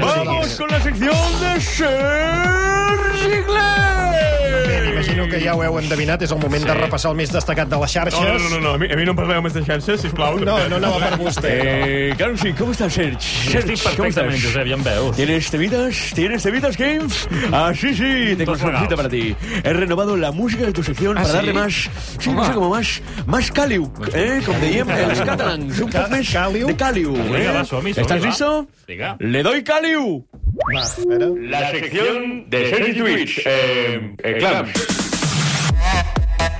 Vamos 0.00 0.54
con 0.56 0.68
la 0.68 0.80
sección 0.80 1.40
de 1.40 1.60
Sergi 1.60 3.24
Inglés. 3.24 3.95
Imagino 5.06 5.28
que 5.30 5.38
ja 5.40 5.54
ho 5.54 5.62
heu 5.62 5.76
endevinat, 5.78 6.22
és 6.26 6.32
el 6.34 6.38
moment 6.42 6.64
de 6.66 6.74
repassar 6.74 7.12
el 7.12 7.16
més 7.20 7.30
destacat 7.30 7.68
de 7.70 7.76
les 7.78 7.92
No, 7.94 8.02
xarxes. 8.10 8.42
no, 8.42 8.48
no, 8.50 8.58
no, 8.60 8.70
a 8.74 8.78
mi, 8.78 8.88
a 8.90 8.96
mi 8.98 9.04
no 9.06 9.12
em 9.14 9.18
parleu 9.20 9.42
més 9.44 9.54
de 9.54 9.62
xarxes, 9.62 10.00
sisplau. 10.02 10.40
No, 10.42 10.56
no 10.68 10.80
anava 10.80 10.98
per 10.98 11.18
vostè. 11.20 11.52
Eh, 12.16 12.36
sí, 12.42 12.52
¿cómo 12.58 12.72
estás, 12.72 12.92
Sergi? 12.92 13.16
Sí, 13.20 13.56
estic 13.56 13.78
perfectament, 13.84 14.40
Josep, 14.42 14.66
ja 14.66 14.74
em 14.74 14.82
veus. 14.82 15.14
¿Tienes 15.16 15.50
temitas? 15.50 16.00
¿Tienes 16.12 16.42
temitas, 16.42 16.76
Games? 16.76 17.28
Ah, 17.52 17.72
sí, 17.72 17.94
sí, 17.94 18.34
tengo 18.36 18.52
una 18.54 18.64
regals. 18.64 18.94
para 18.96 19.08
ti. 19.08 19.36
He 19.62 19.72
renovado 19.72 20.16
la 20.16 20.32
música 20.32 20.64
de 20.66 20.72
tu 20.72 20.82
sección 20.82 21.16
¿Ah, 21.16 21.22
para 21.22 21.28
sí? 21.30 21.36
darle 21.36 21.52
más, 21.52 21.72
sí, 22.18 22.30
no 22.32 22.44
sé, 22.44 22.52
como 22.52 22.70
más, 22.70 23.00
más 23.26 23.52
caliu, 23.52 23.92
¿eh? 24.12 24.40
Como 24.44 24.58
diem 24.58 24.90
els 24.90 25.20
catalans, 25.22 25.78
un 25.80 25.90
poc 25.90 26.10
més 26.10 26.32
Caliu? 26.32 26.66
de 26.66 26.76
caliu, 26.76 27.12
Vinga, 27.14 27.38
eh? 27.38 27.52
va, 27.54 27.64
som-hi, 27.64 27.94
som-hi, 27.94 28.00
¿Estás 28.02 28.20
va. 28.22 28.26
listo? 28.26 28.66
Vinga. 28.88 29.16
Le 29.20 29.42
doy 29.42 29.62
caliu. 29.62 30.26
Va, 30.74 30.82
a 30.82 31.06
veure. 31.06 31.48
La 31.48 31.70
sección 31.70 32.44
de 32.50 32.70
Sergi 32.70 32.92
Twitch, 32.98 33.38
eh, 33.46 34.14
eh, 34.22 34.34
clams. 34.38 34.70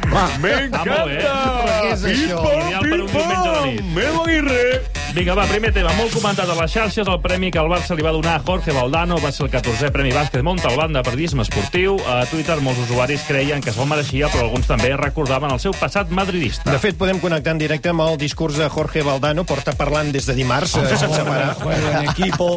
Me 0.06 0.16
Ah, 0.18 0.28
molt 0.38 0.40
bé. 0.40 0.52
Però 0.72 1.78
què 1.82 1.92
és 1.92 2.04
això? 2.04 2.42
Ideal 2.46 2.84
per 2.86 3.00
un 3.00 3.06
diumenge 3.06 3.48
a 3.48 3.52
la 3.52 3.66
nit. 3.66 3.82
Memo 3.96 4.22
Aguirre. 4.22 4.95
Vinga, 5.16 5.32
va, 5.32 5.46
primer 5.48 5.70
tema, 5.72 5.94
molt 5.96 6.12
comentat 6.12 6.50
a 6.52 6.54
les 6.58 6.74
xarxes, 6.74 7.08
el 7.08 7.22
premi 7.24 7.48
que 7.48 7.56
el 7.56 7.70
Barça 7.72 7.94
li 7.96 8.04
va 8.04 8.10
donar 8.12 8.34
a 8.36 8.40
Jorge 8.44 8.74
Valdano 8.76 9.16
va 9.22 9.30
ser 9.32 9.46
el 9.46 9.48
14è 9.54 9.88
Premi 9.88 10.10
Bàsquet 10.12 10.42
Montalbán 10.44 10.92
de 10.92 11.00
periodisme 11.00 11.40
esportiu. 11.40 11.94
A 12.04 12.18
Twitter 12.28 12.58
molts 12.60 12.82
usuaris 12.82 13.24
creien 13.24 13.64
que 13.64 13.72
se'l 13.72 13.88
mereixia, 13.88 14.28
però 14.28 14.44
alguns 14.44 14.68
també 14.68 14.90
recordaven 15.00 15.54
el 15.54 15.62
seu 15.62 15.72
passat 15.72 16.12
madridista. 16.12 16.68
De 16.68 16.80
fet, 16.82 16.98
podem 17.00 17.16
connectar 17.22 17.54
en 17.56 17.62
directe 17.62 17.94
amb 17.94 18.04
el 18.04 18.18
discurs 18.20 18.60
de 18.60 18.68
Jorge 18.68 19.06
Valdano, 19.08 19.46
porta 19.48 19.72
parlant 19.72 20.12
des 20.12 20.28
de 20.28 20.36
dimarts, 20.36 20.76
eh, 20.76 20.84
sense 21.00 21.24
parar. 21.24 21.54
Juego 21.62 21.94
en 21.94 22.10
equipo, 22.10 22.50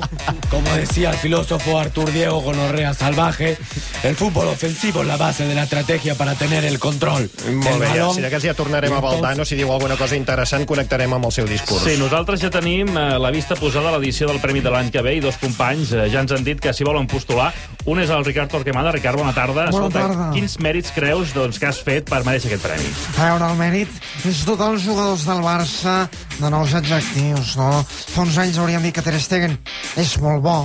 como 0.52 0.76
decía 0.76 1.12
el 1.12 1.17
filósofo 1.24 1.80
Artur 1.80 2.12
Diego 2.12 2.41
Gonorrea 2.41 2.93
Salvaje, 2.93 3.56
el 4.03 4.15
fútbol 4.15 4.47
ofensivo 4.47 5.01
es 5.01 5.07
la 5.07 5.17
base 5.17 5.45
de 5.45 5.55
la 5.55 5.63
estrategia 5.63 6.15
para 6.15 6.35
tener 6.35 6.63
el 6.65 6.79
control. 6.79 7.29
Molt 7.51 7.63
del 7.65 7.79
bé, 7.79 7.88
balón. 7.88 8.15
si 8.15 8.21
de 8.21 8.29
cas 8.29 8.43
ja 8.43 8.53
tornarem 8.53 8.93
a 8.93 9.01
Valdano, 9.01 9.45
si 9.45 9.57
diu 9.59 9.71
alguna 9.73 9.97
cosa 9.97 10.15
interessant, 10.15 10.65
connectarem 10.65 11.13
amb 11.13 11.25
el 11.27 11.33
seu 11.35 11.47
discurs. 11.49 11.83
Sí, 11.83 11.97
nosaltres 11.99 12.39
ja 12.41 12.49
tenim 12.53 12.95
eh, 12.95 13.19
la 13.19 13.31
vista 13.31 13.57
posada 13.59 13.89
a 13.89 13.97
l'edició 13.97 14.29
del 14.29 14.39
Premi 14.39 14.62
de 14.63 14.71
l'any 14.71 14.91
que 14.91 15.03
ve 15.03 15.17
i 15.17 15.23
dos 15.23 15.38
companys 15.41 15.91
eh, 15.91 16.07
ja 16.13 16.23
ens 16.23 16.31
han 16.31 16.45
dit 16.47 16.62
que 16.62 16.73
s'hi 16.73 16.88
volen 16.88 17.07
postular. 17.07 17.51
Un 17.89 17.97
és 17.97 18.12
el 18.13 18.21
Ricard 18.21 18.52
Torquemada. 18.54 18.91
Ricard, 18.93 19.17
bona 19.17 19.32
tarda. 19.34 19.63
Bona 19.71 19.88
Escolta, 19.88 20.04
tarda. 20.04 20.25
Quins 20.36 20.60
mèrits 20.62 20.91
creus 20.93 21.32
doncs, 21.34 21.58
que 21.58 21.65
has 21.65 21.80
fet 21.82 22.06
per 22.10 22.19
mereixer 22.28 22.52
aquest 22.52 22.62
premi? 22.67 22.91
A 23.17 23.32
veure, 23.32 23.47
el 23.49 23.58
mèrit 23.58 23.95
és 24.30 24.43
tots 24.45 24.62
els 24.62 24.84
jugadors 24.86 25.23
del 25.25 25.41
Barça 25.41 25.95
de 26.38 26.52
nous 26.54 26.75
adjectius, 26.78 27.56
no? 27.58 27.71
Fa 27.88 28.28
uns 28.28 28.38
anys 28.43 28.60
hauríem 28.62 28.86
dit 28.86 28.93
que 28.93 29.02
Ter 29.02 29.17
Stegen 29.17 29.58
és 29.97 30.13
molt 30.21 30.43
bo, 30.45 30.58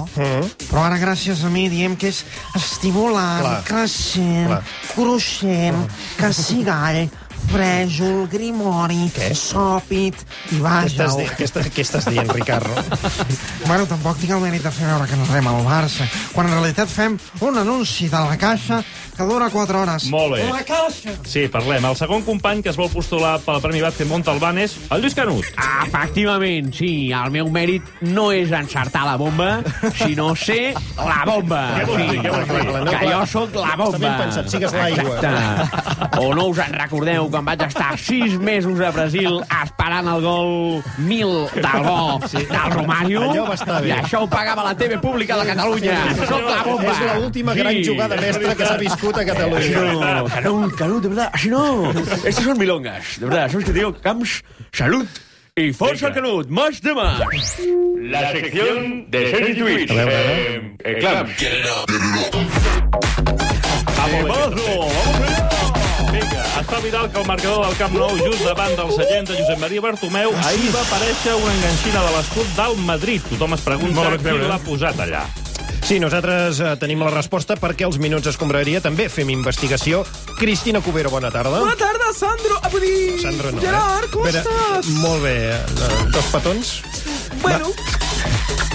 però 0.68 0.84
ara 0.84 1.00
gràcies 1.00 1.40
a 1.48 1.52
mi 1.54 1.64
diem 1.72 1.96
que 1.96 2.12
és 2.12 2.20
estimulant, 2.60 3.40
Clar. 3.40 3.56
creixent, 3.70 4.50
Clar. 4.52 4.62
cruixent, 4.92 5.80
cassigall, 6.20 7.06
frèjol, 7.52 8.24
grimori, 8.32 9.08
sòpit 9.36 10.24
i 10.52 10.56
Què 10.56 10.62
vaja. 10.64 10.86
estàs, 10.88 11.16
di 11.18 11.26
què, 11.36 11.44
estàs, 11.48 11.70
què 11.74 11.84
estàs 11.84 12.08
dient, 12.10 12.30
Ricard? 12.34 12.68
Bueno, 13.68 13.86
tampoc 13.88 14.18
tinc 14.20 14.34
el 14.36 14.42
mèrit 14.44 14.62
de 14.64 14.70
fer 14.74 14.84
veure 14.90 15.06
que 15.08 15.16
ens 15.16 15.30
rem 15.32 15.46
al 15.48 15.62
Barça, 15.64 16.04
quan 16.34 16.46
en 16.50 16.58
realitat 16.58 16.90
fem 16.92 17.16
un 17.46 17.56
anunci 17.62 18.10
de 18.12 18.20
la 18.28 18.36
caixa 18.36 18.82
que 19.14 19.24
dura 19.24 19.46
4 19.48 19.78
hores. 19.80 20.08
Molt 20.10 20.34
bé. 20.34 20.42
La 20.50 20.64
caixa! 20.66 21.14
Sí, 21.24 21.44
parlem. 21.48 21.84
El 21.86 21.94
segon 21.96 22.24
company 22.26 22.60
que 22.66 22.72
es 22.72 22.76
vol 22.76 22.90
postular 22.90 23.36
pel 23.44 23.60
Premi 23.62 23.80
Bàsquet 23.84 24.08
Montalbán 24.10 24.58
és 24.58 24.74
el 24.90 25.04
Lluís 25.04 25.14
Canut. 25.14 25.46
Efectivament, 25.86 26.72
sí. 26.74 27.12
El 27.14 27.30
meu 27.32 27.48
mèrit 27.54 27.86
no 28.10 28.26
és 28.34 28.50
encertar 28.52 29.04
la 29.06 29.14
bomba, 29.20 29.60
sinó 30.02 30.32
ser 30.36 30.74
la 30.98 31.20
bomba. 31.30 31.62
Què 31.78 31.86
vols 31.88 32.02
dir? 32.10 32.18
Què 32.26 32.32
vols 32.34 32.50
dir? 32.50 32.64
No, 32.74 32.96
que 32.98 33.12
jo 33.12 33.20
sóc 33.36 33.54
la 33.62 33.76
bomba. 33.78 34.00
Ben 34.02 34.18
pensat, 34.24 34.50
sigues 34.50 34.74
l'aigua. 34.74 35.14
Exacte. 35.22 36.18
O 36.20 36.34
no 36.34 36.48
us 36.50 36.60
en 36.66 36.74
recordeu 36.82 37.30
quan 37.34 37.46
vaig 37.48 37.64
estar 37.66 37.96
sis 37.98 38.36
mesos 38.38 38.78
a 38.78 38.92
Brasil 38.94 39.40
esperant 39.42 40.06
el 40.12 40.20
gol 40.22 40.82
1000 41.02 41.32
del 41.56 41.80
bo 41.82 42.20
sí. 42.30 42.44
del 42.46 42.70
Romario? 42.70 43.24
Allò 43.26 43.46
va 43.48 43.56
estar 43.58 43.80
bé. 43.82 43.90
I 43.90 43.94
això 43.96 44.20
ho 44.22 44.28
pagava 44.30 44.62
la 44.68 44.74
TV 44.78 45.00
pública 45.02 45.40
de 45.40 45.48
Catalunya. 45.50 45.96
Sóc 46.20 46.46
la 46.46 46.60
bomba. 46.62 46.92
És 46.92 47.18
l'última 47.18 47.56
gran 47.58 47.80
jugada 47.82 48.20
mestra 48.20 48.54
que 48.54 48.68
s'ha 48.70 48.78
viscut 48.78 49.18
a 49.18 49.26
Catalunya. 49.26 49.82
no, 49.82 50.28
Canut, 50.30 50.78
Canut, 50.78 51.02
de 51.02 51.10
verdad, 51.10 51.30
así 51.32 51.50
no. 51.50 51.90
Estos 52.22 52.44
son 52.44 52.58
milongas, 52.58 53.18
de. 53.18 53.26
¿Sabes 53.26 53.64
qué 53.64 53.72
te 53.72 53.78
digo? 53.80 53.94
Camps, 54.00 54.42
salud 54.70 55.06
y 55.56 55.72
forza 55.72 56.06
al 56.06 56.14
Canut. 56.14 56.48
Más 56.48 56.80
de 56.80 56.94
más. 56.94 57.20
La 57.98 58.30
sección 58.30 59.10
de 59.10 59.30
Sergi 59.30 59.58
Twitch. 59.58 59.90
A 59.90 59.94
veure, 59.94 60.14
a 60.14 60.22
veure. 60.22 60.76
Eh, 60.84 60.98
Clams. 61.00 61.32
Vamos, 63.98 64.28
vamos. 64.28 64.54
Vinga, 64.54 65.53
Vinga, 66.24 66.44
està 66.60 66.78
viral 66.80 67.08
que 67.12 67.20
el 67.20 67.26
marcador 67.28 67.66
del 67.66 67.76
Camp 67.78 67.94
Nou, 67.98 68.12
just 68.16 68.44
davant 68.46 68.72
del 68.78 68.92
seient 68.96 69.28
de 69.28 69.36
Josep 69.38 69.58
Maria 69.60 69.82
Bartomeu, 69.84 70.32
ahir 70.48 70.70
va 70.72 70.80
aparèixer 70.86 71.34
una 71.36 71.52
enganxina 71.52 72.02
de 72.06 72.12
l'escut 72.16 72.52
del 72.56 72.76
Madrid. 72.88 73.24
Tothom 73.32 73.56
es 73.58 73.64
pregunta 73.66 74.14
qui 74.22 74.36
l'ha 74.48 74.58
posat 74.64 75.02
allà. 75.04 75.24
Sí, 75.84 75.98
nosaltres 76.00 76.62
eh, 76.64 76.70
tenim 76.80 77.02
la 77.04 77.10
resposta 77.12 77.58
perquè 77.60 77.84
els 77.84 77.98
Minuts 78.00 78.30
Escombraria 78.30 78.80
també 78.80 79.10
fem 79.12 79.28
investigació. 79.34 80.00
Cristina 80.38 80.80
Cubero, 80.80 81.10
bona 81.12 81.28
tarda. 81.34 81.58
Bona 81.60 81.76
tarda, 81.76 82.08
Sandro. 82.16 82.56
Ah, 82.64 82.70
vull 82.72 82.86
dir... 82.86 83.18
Sandro 83.20 83.52
no, 83.52 83.60
Gerard, 83.60 84.08
eh? 84.08 84.12
com 84.14 84.24
Vera, 84.24 84.40
estàs? 84.40 84.88
Molt 85.04 85.26
bé. 85.26 85.36
eh, 85.52 86.00
Dos 86.14 86.32
petons. 86.32 86.72
Bueno, 87.44 87.68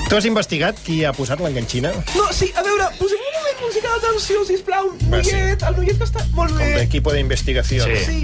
Tu 0.10 0.18
has 0.18 0.26
investigat 0.26 0.78
qui 0.86 1.04
ha 1.06 1.12
posat 1.14 1.42
l'enganxina? 1.42 1.92
no, 2.16 2.30
sí, 2.34 2.48
a 2.58 2.64
veure, 2.66 2.88
posem 2.98 3.20
música 3.63 3.91
d'atenció, 3.95 4.43
sisplau. 4.48 4.89
Va, 5.12 5.22
sí. 5.24 5.34
Noiet, 5.36 5.63
el 5.69 5.78
noiet 5.80 6.00
que 6.02 6.08
està... 6.10 6.26
Molt 6.38 6.56
bé. 6.56 6.69
Hombre, 6.69 6.84
equipo 6.88 7.13
de 7.15 7.19
investigació. 7.24 7.86
Sí. 8.06 8.24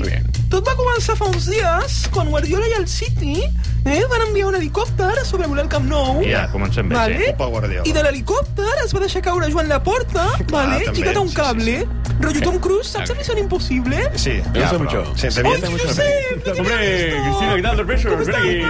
Tot 0.51 0.67
va 0.67 0.75
començar 0.77 1.15
fa 1.19 1.27
uns 1.31 1.49
dies, 1.51 2.01
quan 2.13 2.29
Guardiola 2.31 2.67
i 2.69 2.75
el 2.77 2.87
City 2.87 3.41
eh, 3.41 4.01
van 4.09 4.27
enviar 4.27 4.47
un 4.51 4.55
helicòpter 4.59 5.11
a 5.21 5.25
sobrevolar 5.25 5.65
el 5.65 5.71
Camp 5.73 5.87
Nou. 5.89 6.21
Ja, 6.25 6.45
comencem 6.53 6.87
bé, 6.89 6.95
vale? 6.95 7.19
sí. 7.19 7.33
Opa, 7.35 7.49
Guardiola. 7.53 7.85
I 7.89 7.95
de 7.97 8.03
l'helicòpter 8.05 8.71
es 8.85 8.95
va 8.95 9.03
deixar 9.03 9.23
caure 9.25 9.49
Joan 9.51 9.69
Laporta, 9.71 10.29
vale? 10.53 10.79
també, 10.85 10.99
lligat 10.99 11.17
a 11.17 11.25
un 11.25 11.29
sí, 11.29 11.35
sí, 11.35 11.41
cable. 11.41 11.77
Rollo 12.15 12.39
Tom 12.41 12.59
Cruise, 12.63 12.87
saps 12.93 13.11
a 13.11 13.13
Misión 13.13 13.37
Imposible? 13.37 13.97
Sí, 14.15 14.39
Me 14.53 14.61
gusta 14.61 14.77
mucho. 14.77 15.03
Sí, 15.17 15.29
se 15.29 15.41
¡Ay, 15.41 15.59
viene 15.59 15.77
yo 15.77 15.93
sé! 15.93 16.05
Hombre, 16.57 17.13
Cristina, 17.25 17.55
¿qué 17.55 17.61
tal? 17.61 17.77
Dos 17.77 17.87
besos. 17.87 18.25
Ven 18.25 18.35
aquí. 18.35 18.61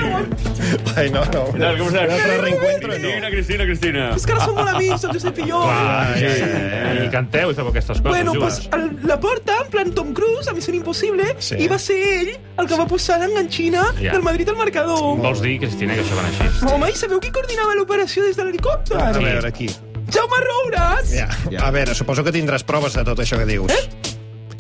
Ay, 0.96 1.12
no, 1.12 1.26
no. 1.26 1.52
¿Qué 1.52 1.60
tal? 1.60 1.78
¿Cómo 1.78 1.90
estás? 1.92 2.06
Un 2.06 2.12
altre 2.12 2.38
reencuentro, 2.40 2.88
no. 2.88 2.96
Cristina, 2.96 3.30
Cristina, 3.30 3.64
Cristina. 3.66 4.10
És 4.16 4.26
que 4.26 4.34
ara 4.34 4.48
som 4.48 4.58
molt 4.58 4.74
amics, 4.74 5.06
el 5.06 5.14
Josep 5.14 5.42
i 5.44 5.48
jo. 5.52 5.62
Ah, 5.62 6.16
sí, 6.18 6.26
sí. 6.56 7.06
I 7.06 7.10
canteu 7.14 7.52
i 7.52 7.56
feu 7.58 7.68
aquestes 7.70 8.02
coses, 8.02 8.10
Bueno, 8.12 8.34
pues 8.40 8.70
el, 8.74 8.86
la 9.08 9.20
porta, 9.20 9.58
en 9.66 9.70
plan 9.72 9.92
Tom 9.92 10.14
Cruise, 10.14 10.48
a 10.48 10.54
Misión 10.54 10.76
Imposible, 10.78 11.36
Sí. 11.40 11.56
i 11.60 11.68
va 11.68 11.78
ser 11.80 11.98
ell 12.20 12.32
el 12.58 12.68
que 12.68 12.76
va 12.80 12.88
posar 12.88 13.20
l'enganxina 13.20 13.86
Ja. 14.02 14.14
del 14.14 14.24
Madrid 14.24 14.50
al 14.50 14.58
marcador. 14.58 15.18
Vols 15.18 15.42
dir, 15.42 15.60
Cristina, 15.60 15.94
que 15.96 16.02
això 16.02 16.16
va 16.16 16.24
anar 16.26 16.32
així? 16.50 16.74
Home, 16.74 16.90
i 16.92 16.96
sabeu 16.96 17.20
qui 17.20 17.32
coordinava 17.32 17.76
l'operació 17.76 18.24
des 18.24 18.36
de 18.38 18.44
l'helicòpter? 18.46 18.98
A 19.02 19.12
veure, 19.14 19.48
aquí. 19.48 19.70
Jaume 20.12 20.38
Roures! 20.48 21.12
Ja. 21.12 21.28
A 21.66 21.72
veure, 21.72 21.96
suposo 21.96 22.24
que 22.24 22.32
tindràs 22.32 22.64
proves 22.64 22.94
de 22.94 23.04
tot 23.04 23.20
això 23.20 23.38
que 23.42 23.46
dius. 23.46 23.72
Eh? 23.74 24.15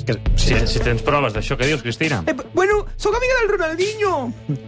Que, 0.05 0.15
Si, 0.37 0.53
si 0.69 0.79
tens 0.85 1.01
proves 1.01 1.33
d'això 1.33 1.57
que 1.57 1.65
dius, 1.65 1.81
Cristina. 1.81 2.21
Eh, 2.27 2.35
bueno, 2.53 2.85
sóc 2.97 3.15
amiga 3.17 3.39
del 3.41 3.49
Ronaldinho. 3.55 4.11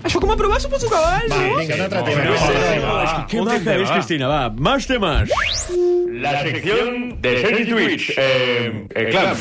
Això 0.03 0.19
com 0.23 0.31
a 0.33 0.37
provar 0.39 0.59
suposo 0.61 0.89
que 0.89 0.95
val, 0.95 1.27
no? 1.29 1.35
Va, 1.35 1.59
vinga, 1.61 1.75
un 1.75 1.81
altre 1.85 2.01
tema. 2.07 2.23
Bueno, 2.23 2.31
Va, 2.33 2.47
va, 2.47 2.93
va, 2.93 3.03
va. 3.03 3.27
¿Qué 3.29 3.39
un 3.39 3.45
maja 3.45 3.59
tema, 3.59 3.75
es, 3.83 3.89
va. 3.89 3.93
Cristina? 3.95 4.27
Va, 4.27 4.49
más 4.49 4.87
temas. 4.87 5.29
La 6.17 6.41
sección 6.41 7.21
de 7.21 7.41
Sergi 7.41 7.65
Twitch. 7.69 8.09
Eh, 8.17 8.87
eh, 8.95 9.07
claro. 9.11 9.35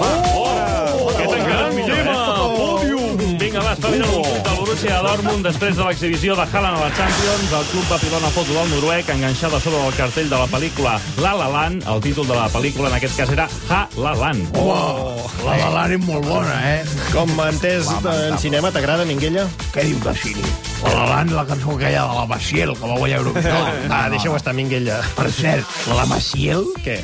Què 0.00 1.26
tan 1.28 1.42
gran, 1.44 1.74
tema, 1.84 2.14
pòdium! 2.56 3.18
Vinga, 3.40 3.60
va, 3.60 3.72
està 3.76 3.90
viral 3.92 4.08
un 4.16 4.22
tuit 4.24 4.46
del 4.46 4.49
Borussia 4.80 5.02
Dortmund 5.04 5.44
després 5.44 5.74
de 5.76 5.84
l'exhibició 5.84 6.32
de 6.38 6.44
Haaland 6.46 6.78
a 6.78 6.86
la 6.86 6.92
Champions. 6.96 7.50
El 7.52 7.66
club 7.68 7.90
va 7.90 7.98
pilar 8.00 8.16
una 8.22 8.30
foto 8.32 8.54
del 8.56 8.70
noruec 8.70 9.10
enganxada 9.12 9.60
sobre 9.60 9.82
el 9.84 9.92
cartell 9.92 10.30
de 10.32 10.38
la 10.40 10.46
pel·lícula 10.48 10.94
La 11.20 11.34
La 11.36 11.50
Land. 11.52 11.84
El 11.84 12.00
títol 12.00 12.24
de 12.30 12.38
la 12.38 12.46
pel·lícula 12.48 12.88
en 12.88 12.96
aquest 12.96 13.18
cas 13.20 13.34
era 13.36 13.44
Ha 13.68 13.82
La 14.00 14.14
Land. 14.16 14.56
Oh, 14.56 15.28
la 15.44 15.58
de 15.60 15.68
l'Ara 15.74 15.98
és 15.98 16.06
molt 16.06 16.24
bona, 16.24 16.56
eh? 16.70 16.80
Com 17.12 17.28
m'ha 17.36 17.50
entès 17.52 17.92
en 17.92 18.40
cinema, 18.40 18.72
t'agrada, 18.72 19.04
Minguella? 19.04 19.44
Què 19.74 19.84
diu 19.84 20.00
de 20.00 20.16
cine? 20.16 20.56
La 20.86 20.94
de 20.96 21.08
l'An, 21.10 21.34
la 21.36 21.44
cançó 21.44 21.76
aquella 21.76 22.06
de 22.08 22.20
la 22.22 22.28
Maciel, 22.32 22.72
que 22.72 22.88
va 22.88 23.02
guanyar 23.04 23.20
Eurovisió. 23.20 23.64
Ah, 24.00 24.06
deixa-ho 24.08 24.38
estar, 24.38 24.56
Minguella. 24.56 25.02
Per 25.18 25.28
cert, 25.28 25.82
la 25.92 26.08
Maciel... 26.08 26.64
Què? 26.80 27.02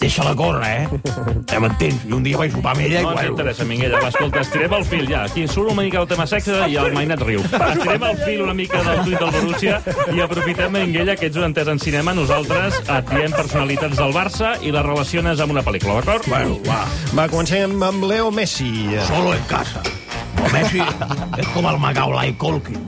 Deixa-la 0.00 0.34
córrer, 0.34 0.70
eh? 0.82 1.00
Ja 1.50 1.60
m'entens? 1.62 2.04
I 2.08 2.14
un 2.16 2.24
dia 2.24 2.38
vaig 2.40 2.52
sopar 2.54 2.72
amb 2.74 2.84
ella 2.84 3.00
i... 3.00 3.04
No 3.04 3.12
ens 3.12 3.20
bueno, 3.20 3.34
interessa, 3.34 3.66
Minguella. 3.68 4.00
Va, 4.02 4.08
escolta, 4.10 4.42
estirem 4.42 4.74
el 4.78 4.84
fil, 4.88 5.04
ja. 5.10 5.22
Aquí 5.28 5.46
surt 5.48 5.72
una 5.72 5.82
mica 5.82 6.00
el 6.02 6.08
tema 6.10 6.26
sexe 6.30 6.58
i 6.72 6.78
el 6.80 6.96
Mainat 6.96 7.22
riu. 7.26 7.42
Estirem 7.44 8.06
el 8.08 8.20
fil 8.24 8.42
una 8.46 8.56
mica 8.58 8.82
del 8.86 9.02
tuit 9.06 9.18
del 9.20 9.32
Borussia 9.36 9.80
i 10.12 10.24
aprofitem, 10.24 10.74
Minguella, 10.78 11.16
que 11.20 11.30
ets 11.30 11.38
un 11.40 11.48
entès 11.50 11.70
en 11.72 11.82
cinema. 11.82 12.14
Nosaltres 12.18 12.80
et 12.82 13.12
diem 13.12 13.36
personalitats 13.36 13.98
del 14.00 14.16
Barça 14.16 14.54
i 14.62 14.74
les 14.74 14.86
relaciones 14.86 15.42
amb 15.42 15.54
una 15.56 15.64
pel·lícula, 15.66 16.00
d'acord? 16.00 16.26
Bueno, 16.32 16.58
va. 16.68 16.82
Va, 17.16 17.28
comencem 17.32 17.76
amb 17.82 18.08
Leo 18.08 18.32
Messi. 18.34 18.72
Solo 19.10 19.36
en 19.36 19.46
casa. 19.50 19.84
El 20.42 20.50
Messi 20.56 20.82
és 20.82 21.52
com 21.54 21.68
el 21.70 21.78
Macaulay 21.82 22.34
Culkin. 22.40 22.80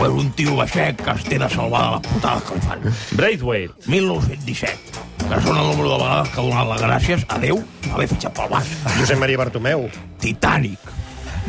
O 0.00 0.06
és 0.08 0.18
un 0.24 0.32
tio 0.34 0.56
baixet 0.58 0.98
que 1.04 1.14
es 1.14 1.26
té 1.28 1.38
de 1.38 1.48
salvar 1.52 1.84
de 1.84 1.94
les 1.96 2.08
putades 2.08 2.48
que 2.48 2.58
li 2.58 2.66
fan. 2.66 2.86
Braithwaite. 3.20 3.88
1917. 3.92 5.11
Que 5.28 5.38
són 5.44 5.56
el 5.56 5.68
número 5.70 5.92
de 5.92 5.98
vegades 6.02 6.32
que 6.32 6.40
ha 6.40 6.44
donat 6.48 6.68
les 6.72 6.82
gràcies 6.86 7.24
a 7.28 7.38
Déu 7.42 7.62
haver 7.92 8.08
fitxat 8.10 8.34
pel 8.36 8.50
Barça. 8.52 8.96
Josep 8.98 9.20
Maria 9.20 9.40
Bartomeu. 9.40 9.86
Titanic. 10.22 10.90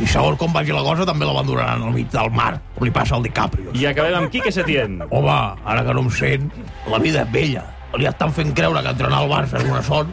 I 0.02 0.08
segons 0.10 0.40
com 0.42 0.54
vagi 0.56 0.74
la 0.74 0.82
cosa, 0.86 1.06
també 1.06 1.28
l'abandonaran 1.28 1.84
al 1.86 1.94
mig 1.94 2.10
del 2.14 2.32
mar, 2.34 2.56
on 2.80 2.88
li 2.88 2.94
passa 2.94 3.14
al 3.18 3.26
DiCaprio. 3.26 3.76
I 3.78 3.86
acabem 3.92 4.18
amb 4.18 4.32
Quique 4.34 4.52
Setién. 4.52 4.98
Home, 5.12 5.38
ara 5.70 5.84
que 5.86 5.94
no 5.94 6.02
em 6.08 6.10
sent, 6.14 6.50
la 6.90 7.00
vida 7.04 7.22
és 7.22 7.34
bella. 7.34 7.68
Li 7.94 8.08
estan 8.10 8.32
fent 8.34 8.54
creure 8.58 8.82
que 8.82 8.90
entrenar 8.90 9.20
al 9.22 9.28
Barça 9.30 9.60
és 9.60 9.68
una 9.70 9.84
son 9.86 10.08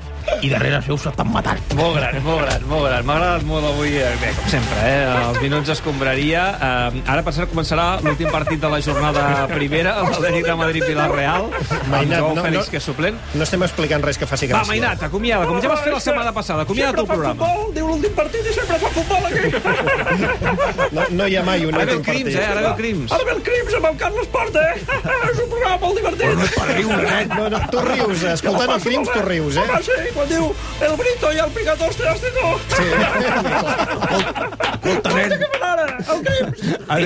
i 0.44 0.50
darrere 0.52 0.78
seu 0.84 0.98
s'estan 1.00 1.30
matant. 1.32 1.58
Molt 1.78 1.94
gran, 1.96 2.18
molt 2.22 2.42
gran, 2.44 2.64
molt 2.68 2.84
gran. 2.86 3.06
M'ha 3.08 3.14
agradat 3.16 3.44
molt 3.48 3.64
avui, 3.70 3.94
eh, 3.96 4.10
bé, 4.20 4.30
com 4.36 4.50
sempre, 4.52 4.76
eh? 4.84 5.06
Els 5.30 5.40
minuts 5.42 5.72
escombraria. 5.72 6.42
Eh, 6.60 7.00
ara, 7.08 7.22
per 7.24 7.32
cert, 7.34 7.50
començarà 7.54 7.86
l'últim 8.04 8.28
partit 8.30 8.60
de 8.60 8.68
la 8.68 8.80
jornada 8.84 9.24
primera, 9.48 9.94
el 10.02 10.10
Atlètic 10.12 10.44
de 10.46 10.56
Madrid 10.60 10.84
i 10.92 10.94
la 10.98 11.08
Real, 11.08 11.48
amb 11.50 11.88
Mainat, 11.94 12.18
Joao 12.20 12.34
no, 12.36 12.44
Fèlix, 12.44 12.66
no. 12.66 12.70
que 12.70 12.76
és 12.82 12.84
suplent. 12.90 13.16
No 13.34 13.42
estem 13.48 13.64
explicant 13.66 14.04
res 14.04 14.20
que 14.20 14.28
faci 14.28 14.46
Va, 14.46 14.58
gràcia. 14.58 14.74
Mainat, 14.74 15.02
acomiada, 15.08 15.48
com 15.48 15.60
ja 15.64 15.72
vas 15.72 15.80
fer 15.80 15.92
la 15.96 16.00
setmana 16.04 16.32
passada. 16.36 16.62
Acomiada 16.68 16.92
tu 17.00 17.06
el 17.06 17.10
programa. 17.14 17.48
Futbol, 17.48 17.74
diu 17.80 17.88
l'últim 17.88 18.14
partit 18.20 18.44
i 18.44 18.54
sempre 18.60 18.78
fa 18.84 18.92
futbol 18.92 19.24
aquí. 19.32 20.90
No, 20.92 21.08
no 21.16 21.26
hi 21.26 21.36
ha 21.40 21.42
mai 21.48 21.64
un 21.64 21.74
Ara 21.74 21.84
últim 21.96 22.04
Crims, 22.04 22.28
partit. 22.28 22.40
eh? 22.40 22.46
Ara 22.52 22.60
ve 22.60 22.70
el 22.74 22.78
Crims. 22.84 23.12
Ara 23.16 23.24
ve 23.24 23.34
el 23.38 23.42
Crims 23.48 23.74
amb 23.80 23.90
el 23.90 23.96
Carles 24.04 24.30
Porta, 24.36 24.64
eh? 24.70 24.80
És 25.32 25.42
un 25.42 25.50
programa 25.50 25.76
molt 25.86 26.00
divertit. 26.00 26.24
Però 26.26 26.38
no 26.38 26.44
és 26.44 26.54
per 26.60 26.68
riure, 26.76 27.10
eh? 27.20 27.26
No, 27.34 27.48
no, 27.56 27.60
tu 27.72 27.82
rius, 27.84 28.24
escoltant 28.34 28.74
el 28.74 28.82
Crims 28.84 29.10
tu 29.14 29.22
rius, 29.26 29.56
eh? 29.56 29.64
Home, 29.64 29.82
sí, 29.86 29.96
quan 30.16 30.28
diu 30.30 30.50
el 30.86 30.96
Brito 31.00 31.32
i 31.32 31.40
el 31.44 31.50
dit 31.54 31.68
tu. 32.36 32.46
Sí. 32.74 32.86
Escolta, 34.80 35.12
nen. 35.14 35.34
Què 35.40 35.48
fan 35.54 35.66
ara? 35.70 35.86
El 36.14 36.22
Crims? 36.26 36.58